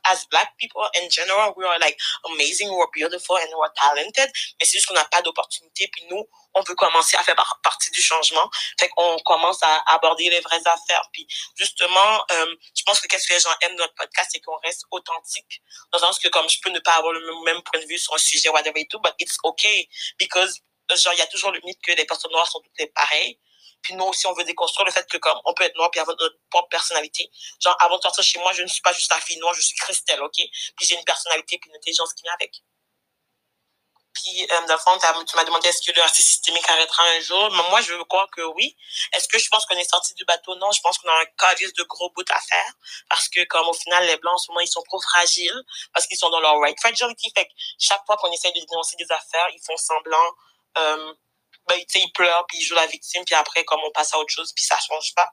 [0.05, 1.97] as black people in general, we are like
[2.33, 4.31] amazing, we're beautiful and we're talented.
[4.61, 5.88] Mais c'est juste qu'on n'a pas d'opportunité.
[5.88, 8.51] Puis nous, on veut commencer à faire partie du changement.
[8.79, 11.09] Fait qu'on commence à aborder les vraies affaires.
[11.12, 14.59] Puis justement, euh, je pense que qu'est-ce que les gens aiment notre podcast, c'est qu'on
[14.64, 15.62] reste authentique.
[15.93, 17.99] Dans le sens que comme je peux ne pas avoir le même point de vue
[17.99, 19.88] sur un sujet, whatever et tout, but it's okay
[20.19, 20.61] because
[20.97, 23.38] genre, il y a toujours le mythe que les personnes noires sont toutes pareilles.
[23.83, 26.01] Puis nous aussi, on veut déconstruire le fait que comme on peut être noir puis
[26.01, 27.31] avoir notre propre personnalité.
[27.61, 29.62] Genre, avant de sortir chez moi, je ne suis pas juste la fille noire, je
[29.62, 30.35] suis Christelle, OK?
[30.35, 32.62] Puis j'ai une personnalité puis une intelligence qui vient avec.
[34.25, 37.21] Puis, euh, dans le fond, tu m'as demandé est-ce que le racisme systémique arrêtera un
[37.21, 37.51] jour?
[37.51, 38.77] Mais moi, je crois que oui.
[39.12, 40.57] Est-ce que je pense qu'on est sorti du bateau?
[40.57, 42.73] Non, je pense qu'on a un calice de gros bouts à faire.
[43.09, 45.62] Parce que, comme au final, les Blancs, en ce moment, ils sont trop fragiles.
[45.93, 47.31] Parce qu'ils sont dans leur right fragility.
[47.37, 50.35] Fait que chaque fois qu'on essaie de dénoncer des affaires, ils font semblant
[50.79, 51.14] euh,
[51.69, 54.33] ben, il pleure, puis il joue la victime, puis après, comme on passe à autre
[54.33, 55.31] chose, puis ça change pas.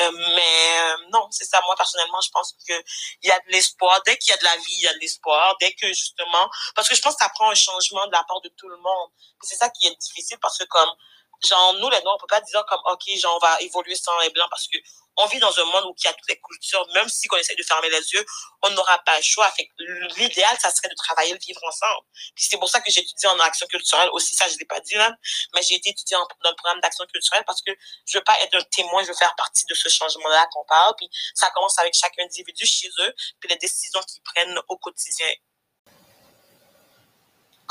[0.00, 1.60] Euh, mais euh, non, c'est ça.
[1.66, 2.74] Moi, personnellement, je pense que
[3.22, 4.00] il y a de l'espoir.
[4.04, 5.56] Dès qu'il y a de la vie, il y a de l'espoir.
[5.60, 8.40] Dès que, justement, parce que je pense que ça prend un changement de la part
[8.42, 9.10] de tout le monde.
[9.42, 10.90] C'est ça qui est difficile, parce que comme,
[11.46, 14.18] genre, nous, les Noirs, on peut pas dire comme, OK, genre, on va évoluer sans
[14.20, 14.78] les Blancs, parce que
[15.16, 17.36] on vit dans un monde où il y a toutes les cultures, même si on
[17.36, 18.24] essaie de fermer les yeux,
[18.62, 19.52] on n'aura pas le choix.
[20.16, 22.06] L'idéal, ça serait de travailler, de vivre ensemble.
[22.34, 24.80] Puis c'est pour ça que j'ai étudié en action culturelle aussi, ça je l'ai pas
[24.80, 25.14] dit là,
[25.54, 27.72] mais j'ai été étudiée dans le programme d'action culturelle parce que
[28.06, 30.94] je veux pas être un témoin, je veux faire partie de ce changement-là qu'on parle.
[30.96, 35.28] Puis ça commence avec chaque individu chez eux, puis les décisions qu'ils prennent au quotidien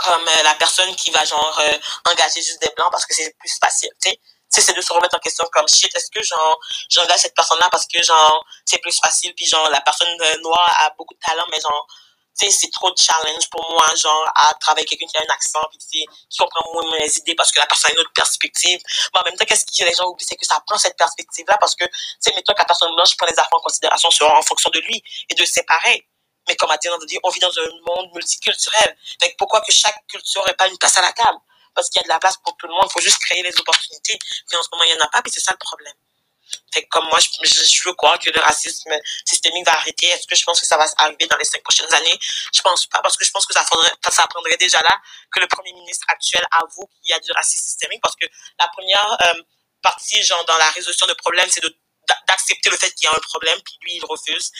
[0.03, 1.77] comme euh, la personne qui va genre euh,
[2.11, 4.19] engager juste des blancs parce que c'est plus facile, tu sais
[4.51, 6.59] c'est de se remettre en question comme shit, est-ce que genre,
[6.89, 10.75] j'engage cette personne-là parce que genre, c'est plus facile, puis genre, la personne euh, noire
[10.81, 11.87] a beaucoup de talent, mais genre,
[12.33, 15.61] c'est trop de challenge pour moi, genre, à travailler avec quelqu'un qui a un accent,
[15.69, 18.79] puis qui comprend moins mes idées parce que la personne a une autre perspective.
[19.13, 21.57] Mais en même temps, qu'est-ce que les gens oublient, c'est que ça prend cette perspective-là
[21.59, 24.31] parce que, tu sais, mettons que la personne blanche prend les affaires en considération sur,
[24.31, 26.07] en fonction de lui et de séparer.
[26.47, 26.87] Mais comme a dit,
[27.23, 28.97] on vit dans un monde multiculturel.
[29.21, 31.37] Donc, pourquoi que chaque culture n'ait pas une place à la table?
[31.75, 32.85] Parce qu'il y a de la place pour tout le monde.
[32.89, 34.17] Il faut juste créer les opportunités.
[34.17, 35.93] Puis en ce moment, il n'y en a pas, puis c'est ça le problème.
[36.73, 38.91] Fait comme moi, je, je, veux croire que le racisme
[39.25, 40.07] systémique va arrêter.
[40.07, 42.17] Est-ce que je pense que ça va arriver dans les cinq prochaines années?
[42.53, 44.99] Je pense pas, parce que je pense que ça, faudrait, ça prendrait déjà là
[45.31, 48.25] que le premier ministre actuel avoue qu'il y a du racisme systémique, parce que
[48.59, 49.43] la première euh,
[49.81, 51.61] partie, genre, dans la résolution de problème, c'est
[52.27, 54.51] d'accepter le fait qu'il y a un problème, puis lui, il refuse.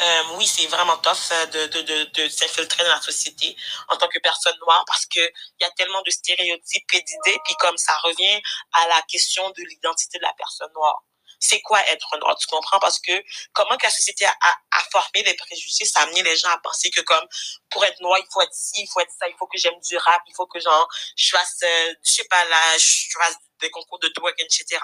[0.00, 3.56] Euh, oui, c'est vraiment tough euh, de, de, de, de s'infiltrer dans la société
[3.88, 7.38] en tant que personne noire parce que il y a tellement de stéréotypes et d'idées,
[7.44, 8.40] puis comme ça revient
[8.74, 11.02] à la question de l'identité de la personne noire.
[11.40, 12.78] C'est quoi être noir, tu comprends?
[12.80, 13.12] Parce que
[13.52, 16.58] comment que la société a, a, formé les préjugés, ça a amené les gens à
[16.58, 17.26] penser que comme
[17.70, 19.78] pour être noir, il faut être ci, il faut être ça, il faut que j'aime
[19.80, 23.36] du rap, il faut que genre je fasse, euh, je sais pas là, je fasse
[23.60, 24.78] des concours de twerk, etc.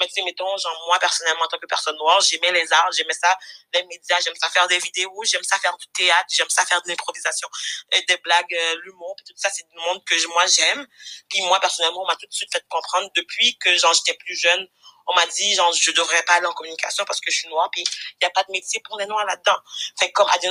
[0.00, 2.90] Mais tu sais, mettons, genre, moi, personnellement, en tant que personne noire, j'aimais les arts,
[2.92, 3.36] j'aimais ça,
[3.74, 6.82] les médias, j'aime ça faire des vidéos, j'aime ça faire du théâtre, j'aime ça faire
[6.82, 7.48] de l'improvisation,
[7.94, 10.86] euh, des blagues, euh, l'humour, tout ça, c'est du monde que moi, j'aime.
[11.28, 14.36] Puis moi, personnellement, on m'a tout de suite fait comprendre, depuis que, genre, j'étais plus
[14.36, 14.68] jeune,
[15.06, 17.68] on m'a dit, genre, je devrais pas aller en communication parce que je suis noire,
[17.70, 19.56] puis il n'y a pas de métier pour les noirs là-dedans.
[19.98, 20.46] Fait comme à the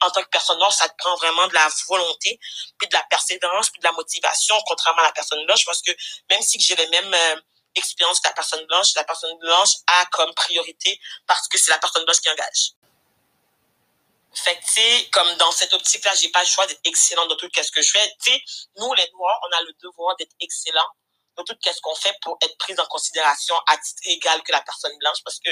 [0.00, 2.38] en tant que personne noire, ça te prend vraiment de la volonté,
[2.78, 5.92] puis de la persévérance, puis de la motivation, contrairement à la personne blanche, parce que
[6.30, 7.36] même si j'ai les mêmes euh,
[7.74, 11.78] expériences que la personne blanche, la personne blanche a comme priorité parce que c'est la
[11.78, 12.72] personne blanche qui engage.
[14.34, 17.48] Fait tu sais, comme dans cette optique-là, j'ai pas le choix d'être excellent dans tout
[17.54, 18.14] ce que je fais.
[18.22, 18.42] Tu sais,
[18.76, 20.88] nous, les Noirs, on a le devoir d'être excellent
[21.44, 24.96] tout qu'est-ce qu'on fait pour être pris en considération à titre égal que la personne
[24.98, 25.50] blanche parce que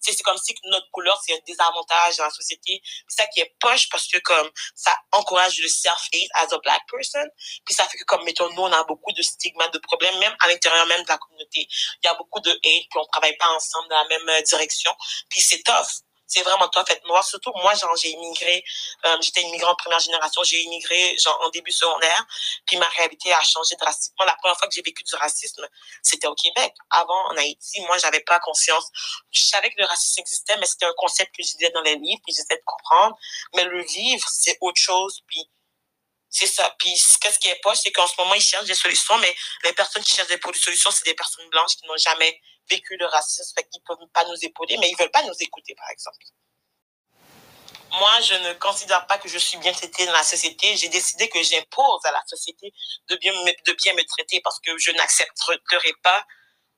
[0.00, 2.82] c'est comme si notre couleur c'est un désavantage dans la société.
[3.08, 6.82] C'est ça qui est poche parce que comme ça encourage le self-hate as a black
[6.90, 7.24] person.
[7.64, 10.34] Puis ça fait que comme mettons nous on a beaucoup de stigmas de problèmes même
[10.40, 11.68] à l'intérieur même de la communauté.
[12.02, 14.42] Il y a beaucoup de hate puis on travaille pas ensemble dans la même euh,
[14.42, 14.92] direction.
[15.28, 17.24] Puis c'est tough c'est vraiment toi, fait noir.
[17.24, 18.62] Surtout moi, genre, j'ai immigré,
[19.06, 22.26] euh, j'étais immigrant en première génération, j'ai immigré, genre, en début secondaire,
[22.66, 24.26] puis ma réalité a changé drastiquement.
[24.26, 25.66] La première fois que j'ai vécu du racisme,
[26.02, 26.74] c'était au Québec.
[26.90, 28.86] Avant, en Haïti, moi, j'avais pas conscience.
[29.30, 32.20] Je savais que le racisme existait, mais c'était un concept que je dans les livres,
[32.24, 33.16] puis j'essayais de comprendre.
[33.54, 35.48] Mais le vivre, c'est autre chose, puis
[36.30, 36.74] c'est ça.
[36.78, 39.72] Puis, qu'est-ce qui est pas, c'est qu'en ce moment, ils cherchent des solutions, mais les
[39.72, 43.52] personnes qui cherchent des solutions, c'est des personnes blanches qui n'ont jamais vécu le racisme,
[43.54, 46.24] fait qu'ils peuvent pas nous épauler, mais ils veulent pas nous écouter, par exemple.
[47.92, 50.76] Moi, je ne considère pas que je suis bien traitée dans la société.
[50.76, 52.72] J'ai décidé que j'impose à la société
[53.08, 56.26] de bien, me, de bien me traiter parce que je n'accepterai pas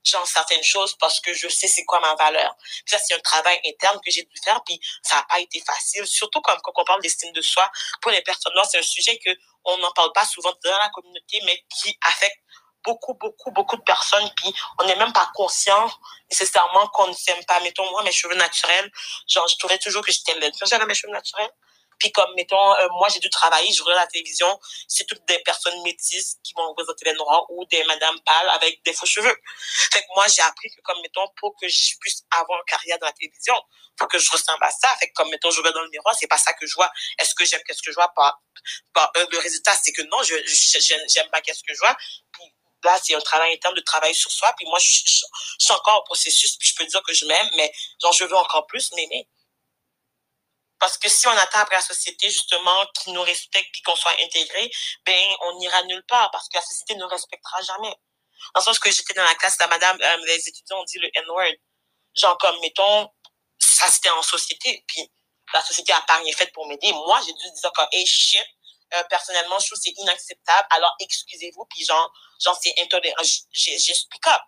[0.05, 2.55] genre certaines choses parce que je sais c'est quoi ma valeur.
[2.87, 6.07] Ça, c'est un travail interne que j'ai dû faire, puis ça n'a pas été facile.
[6.07, 9.19] Surtout comme quand on parle d'estime de soi, pour les personnes noires, c'est un sujet
[9.19, 9.31] que
[9.65, 12.39] on n'en parle pas souvent dans la communauté, mais qui affecte
[12.85, 15.91] beaucoup, beaucoup, beaucoup de personnes, puis on n'est même pas conscient
[16.31, 17.61] nécessairement qu'on ne s'aime pas.
[17.61, 18.91] Mettons, moi, mes cheveux naturels,
[19.29, 20.53] genre, je trouvais toujours que j'étais laide.
[20.65, 21.51] J'avais mes cheveux naturels.
[22.01, 25.39] Puis comme, mettons, euh, moi, j'ai dû travailler, je regarde la télévision, c'est toutes des
[25.41, 29.37] personnes métisses qui vont représenter les Noirs ou des madames pâles avec des faux cheveux.
[29.93, 32.99] Fait que moi, j'ai appris que, comme, mettons, pour que je puisse avoir une carrière
[33.01, 33.55] dans la télévision,
[33.99, 34.89] faut que je ressemble à ça.
[34.99, 36.91] Fait que, comme, mettons, je vais dans le miroir, c'est pas ça que je vois.
[37.19, 38.11] Est-ce que j'aime qu'est-ce que je vois?
[38.17, 38.35] Pas,
[38.95, 40.37] pas, euh, le résultat, c'est que non, je,
[41.07, 41.97] j'aime pas qu'est-ce que je vois
[42.85, 44.53] là, c'est un travail interne de travail sur soi.
[44.57, 47.73] Puis moi, je, suis encore au processus, puis je peux dire que je m'aime, mais
[48.01, 49.29] genre, je veux encore plus m'aimer.
[50.79, 54.15] Parce que si on attend après la société, justement, qui nous respecte puis qu'on soit
[54.23, 54.71] intégré,
[55.05, 57.95] ben, on n'ira nulle part parce que la société ne respectera jamais.
[58.55, 60.99] Dans le sens que j'étais dans la classe de madame, euh, les étudiants ont dit
[60.99, 61.53] le N-word.
[62.15, 63.11] Genre, comme, mettons,
[63.59, 65.11] ça c'était en société, puis
[65.53, 66.93] la société a pas rien fait pour m'aider.
[66.93, 68.47] Moi, j'ai dû dire comme, hey, shit,
[68.95, 70.67] euh, personnellement, je trouve que c'est inacceptable.
[70.71, 71.65] Alors, excusez-vous.
[71.71, 72.13] Puis, genre,
[72.45, 73.23] genre c'est intolérant.
[73.23, 74.43] Up.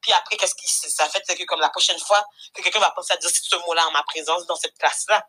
[0.00, 2.24] Puis après, qu'est-ce qui ça fait, c'est que comme la prochaine fois
[2.54, 5.26] que quelqu'un va penser à dire ce mot-là en ma présence dans cette classe-là,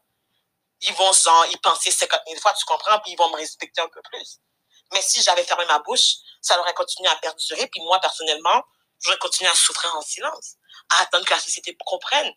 [0.82, 3.82] ils vont genre, y penser 50 000 fois, tu comprends, puis ils vont me respecter
[3.82, 4.40] un peu plus.
[4.94, 8.64] Mais si j'avais fermé ma bouche, ça aurait continué à perdurer, puis moi, personnellement,
[9.00, 10.56] j'aurais continué à souffrir en silence,
[10.90, 12.32] à attendre que la société comprenne.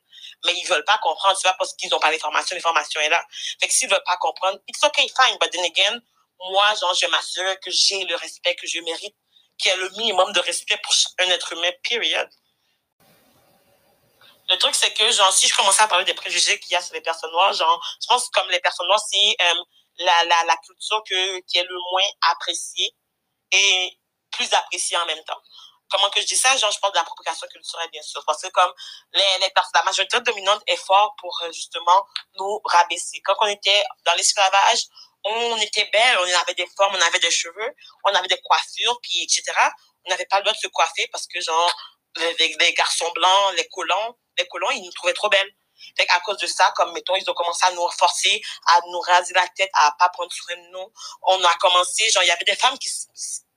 [0.45, 3.25] Mais ils veulent pas comprendre, c'est pas parce qu'ils ont pas l'information, l'information est là.
[3.61, 6.01] Fait que s'ils veulent pas comprendre, it's okay, fine, but then again,
[6.39, 9.16] moi, genre, je m'assure que j'ai le respect que je mérite,
[9.59, 12.28] qu'il y a le minimum de respect pour un être humain, period.
[14.51, 16.82] Le truc, c'est que, genre, si je commençais à parler des préjugés qu'il y a
[16.82, 19.55] sur les personnes noires, genre, je pense que comme les personnes noires, c'est euh,
[19.99, 22.95] la, la, la culture que, qui est le moins appréciée
[23.53, 23.99] et
[24.32, 25.41] plus appréciée en même temps.
[25.91, 28.22] comment que je dis ça, genre, je parle de l'appropriation culturelle, bien sûr.
[28.26, 28.72] Parce que comme
[29.12, 32.05] les, les la majorité dominante est fort pour, euh, justement,
[32.39, 33.20] nous rabaisser.
[33.24, 34.87] Quand on était dans l'esclavage,
[35.25, 38.99] on était belles, on avait des formes, on avait des cheveux, on avait des coiffures,
[39.03, 39.43] puis etc.
[40.05, 41.75] On n'avait pas le droit de se coiffer parce que, genre,
[42.39, 45.53] les, les garçons blancs, les colons, les colons, ils nous trouvaient trop belles.
[45.97, 49.01] Fait à cause de ça, comme mettons, ils ont commencé à nous forcer, à nous
[49.01, 50.93] raser la tête, à pas prendre soin de nous.
[51.22, 52.91] On a commencé, genre, il y avait des femmes qui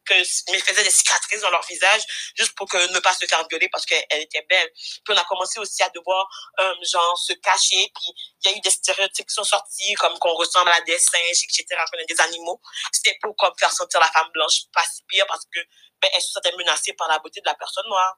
[0.08, 2.02] que me faisaient des cicatrices dans leur visage
[2.36, 4.70] juste pour que ne pas se faire violer parce qu'elle était belle.
[4.74, 6.28] Puis on a commencé aussi à devoir
[6.60, 7.92] euh, genre se cacher.
[7.96, 10.98] Puis il y a eu des stéréotypes qui sont sortis comme qu'on ressemble à des
[10.98, 11.66] singes, etc.
[11.92, 12.62] Qu'on des animaux.
[12.92, 15.60] C'était pour comme faire sentir la femme blanche pas si pire parce que
[16.02, 18.18] ben elle se sentait menacée par la beauté de la personne noire.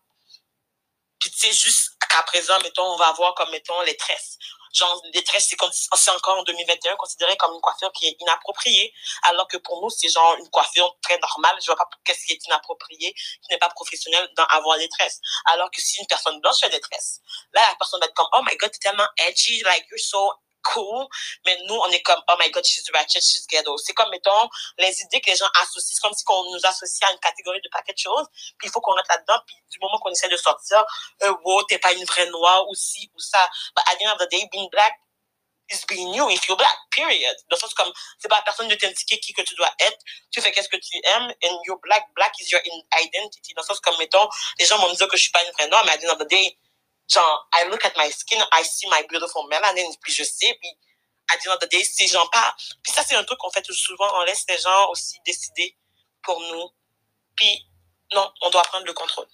[1.20, 4.38] Puis tu sais juste qu'à présent mettons on va voir comme mettons les tresses
[4.74, 5.54] genre des tresses
[5.96, 8.94] c'est encore en 2021 considéré comme une coiffure qui est inappropriée.
[9.24, 11.56] Alors que pour nous c'est genre une coiffure très normale.
[11.62, 15.20] Je vois pas qu'est-ce qui est inapproprié qui n'est pas professionnel dans avoir des tresses.
[15.46, 17.22] Alors que si une personne blanche fait des tresses
[17.54, 20.34] là la personne va être comme oh my god t'es tellement edgy like you're so
[20.64, 21.08] cool,
[21.46, 23.78] mais nous, on est comme, oh my god, she's ratchet, she's ghetto.
[23.78, 27.10] C'est comme, mettons, les idées que les gens associent, c'est comme si on nous associe
[27.10, 29.80] à une catégorie de paquet de choses, puis il faut qu'on rentre là-dedans, puis du
[29.80, 30.84] moment qu'on essaie de sortir,
[31.24, 33.50] euh, wow, t'es pas une vraie noire, ou ci, ou ça.
[33.76, 34.94] But at the end of the day, being black
[35.72, 37.36] is being you if you're black, period.
[37.50, 39.98] Dans le sens comme, c'est pas la personne de t'indiquer qui que tu dois être,
[40.32, 42.62] tu fais qu'est-ce que tu aimes, and you're black, black is your
[43.00, 43.54] identity.
[43.54, 45.52] Dans le sens comme, mettons, les gens vont me dire que je suis pas une
[45.52, 46.58] vraie noire, mais at the end of the day,
[47.10, 50.70] genre, I look at my skin, I see my beautiful melanin, puis je sais, puis
[51.32, 53.52] à the end of the day, ces gens pas, puis ça c'est un truc qu'on
[53.52, 55.76] fait souvent, on laisse les gens aussi décider
[56.24, 56.70] pour nous,
[57.36, 57.66] puis
[58.14, 59.28] non, on doit prendre le contrôle.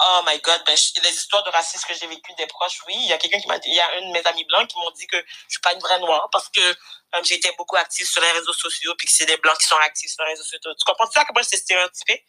[0.00, 3.08] Oh my god, ben, les histoires de racisme que j'ai vécues des proches, oui, il
[3.08, 4.78] y a quelqu'un qui m'a dit, il y a un de mes amis blancs qui
[4.78, 8.06] m'ont dit que je suis pas une vraie noire parce que euh, été beaucoup active
[8.06, 10.44] sur les réseaux sociaux puis que c'est des blancs qui sont actifs sur les réseaux
[10.44, 10.58] sociaux.
[10.62, 12.24] Tu comprends ça moi c'est stéréotypé?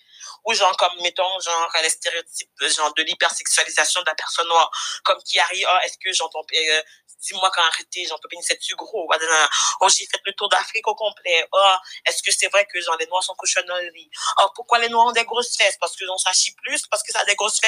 [0.45, 4.71] Ou genre comme, mettons, genre les stéréotypes genre de l'hypersexualisation de la personne noire,
[5.03, 6.81] comme qui arrive, oh, est-ce que j'entends, euh,
[7.21, 9.09] dis-moi quand arrêter, j'en peux c'est-tu gros?
[9.81, 11.45] Oh, j'ai fait le tour d'Afrique au complet.
[11.51, 14.09] Oh, est-ce que c'est vrai que genre les noirs sont cochonneries?
[14.39, 15.77] Oh, pourquoi les noirs ont des grosses fesses?
[15.79, 17.58] Parce que j'en chie plus, parce que ça a des grosses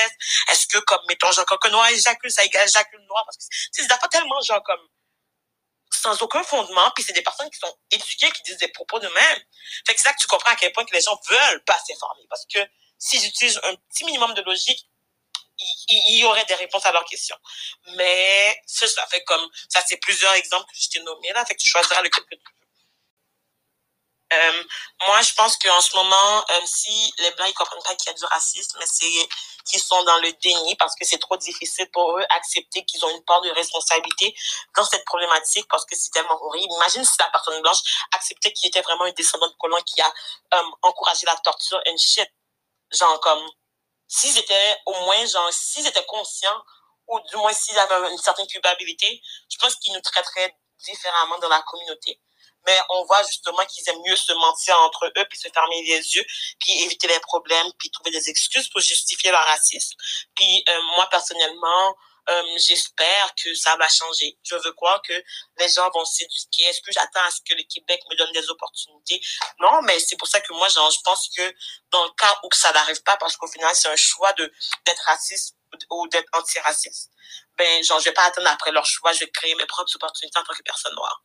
[0.49, 3.23] Est-ce que comme, mettons, un noir éjacule, ça égale éjacule noir?
[3.25, 4.87] Parce que, c'est pas tellement genre comme,
[5.91, 9.07] sans aucun fondement, puis c'est des personnes qui sont éduquées, qui disent des propos de
[9.07, 9.39] même.
[9.85, 11.77] Fait que c'est là que tu comprends à quel point que les gens veulent pas
[11.85, 12.23] s'informer.
[12.29, 12.59] Parce que
[12.97, 14.87] s'ils utilisent un petit minimum de logique,
[15.89, 17.37] il, y aurait des réponses à leurs questions.
[17.95, 21.55] Mais ça, ça fait comme, ça c'est plusieurs exemples que je t'ai nommés là, fait
[21.55, 22.41] que tu choisiras lequel que tu.
[24.33, 24.63] Euh,
[25.07, 28.15] moi, je pense qu'en ce moment, euh, si les Blancs ils comprennent pas qu'il y
[28.15, 29.29] a du racisme, c'est
[29.65, 33.09] qu'ils sont dans le déni parce que c'est trop difficile pour eux accepter qu'ils ont
[33.09, 34.33] une part de responsabilité
[34.75, 36.73] dans cette problématique parce que c'est tellement horrible.
[36.75, 37.79] Imagine si la personne blanche
[38.13, 40.13] acceptait qu'il était vraiment un descendant de colon qui a
[40.53, 42.29] euh, encouragé la torture and shit.
[42.91, 43.45] Genre comme,
[44.07, 46.63] s'ils étaient au moins, genre, s'ils étaient conscients
[47.07, 51.49] ou du moins s'ils avaient une certaine culpabilité, je pense qu'ils nous traiteraient différemment dans
[51.49, 52.19] la communauté
[52.65, 56.15] mais on voit justement qu'ils aiment mieux se mentir entre eux, puis se fermer les
[56.15, 56.25] yeux,
[56.59, 59.97] puis éviter les problèmes, puis trouver des excuses pour justifier leur racisme.
[60.35, 61.95] Puis euh, moi, personnellement,
[62.29, 64.37] euh, j'espère que ça va changer.
[64.43, 65.13] Je veux croire que
[65.57, 66.63] les gens vont s'éduquer.
[66.65, 69.21] Est-ce que j'attends à ce que le Québec me donne des opportunités?
[69.59, 71.53] Non, mais c'est pour ça que moi, genre, je pense que
[71.89, 74.51] dans le cas où ça n'arrive pas, parce qu'au final, c'est un choix de
[74.85, 75.55] d'être raciste
[75.89, 77.11] ou d'être antiraciste,
[77.57, 80.37] ben, genre, je vais pas attendre après leur choix, je vais créer mes propres opportunités
[80.37, 81.23] en tant que personne noire.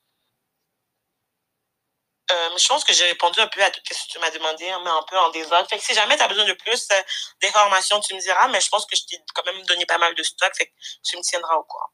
[2.33, 4.69] Euh, je pense que j'ai répondu un peu à tout ce que tu m'as demandé,
[4.69, 5.69] hein, mais un peu en désordre.
[5.69, 7.03] Fait que si jamais tu as besoin de plus euh,
[7.41, 10.15] d'informations, tu me diras, mais je pense que je t'ai quand même donné pas mal
[10.15, 10.73] de stock, fait que
[11.05, 11.91] tu me tiendras au courant.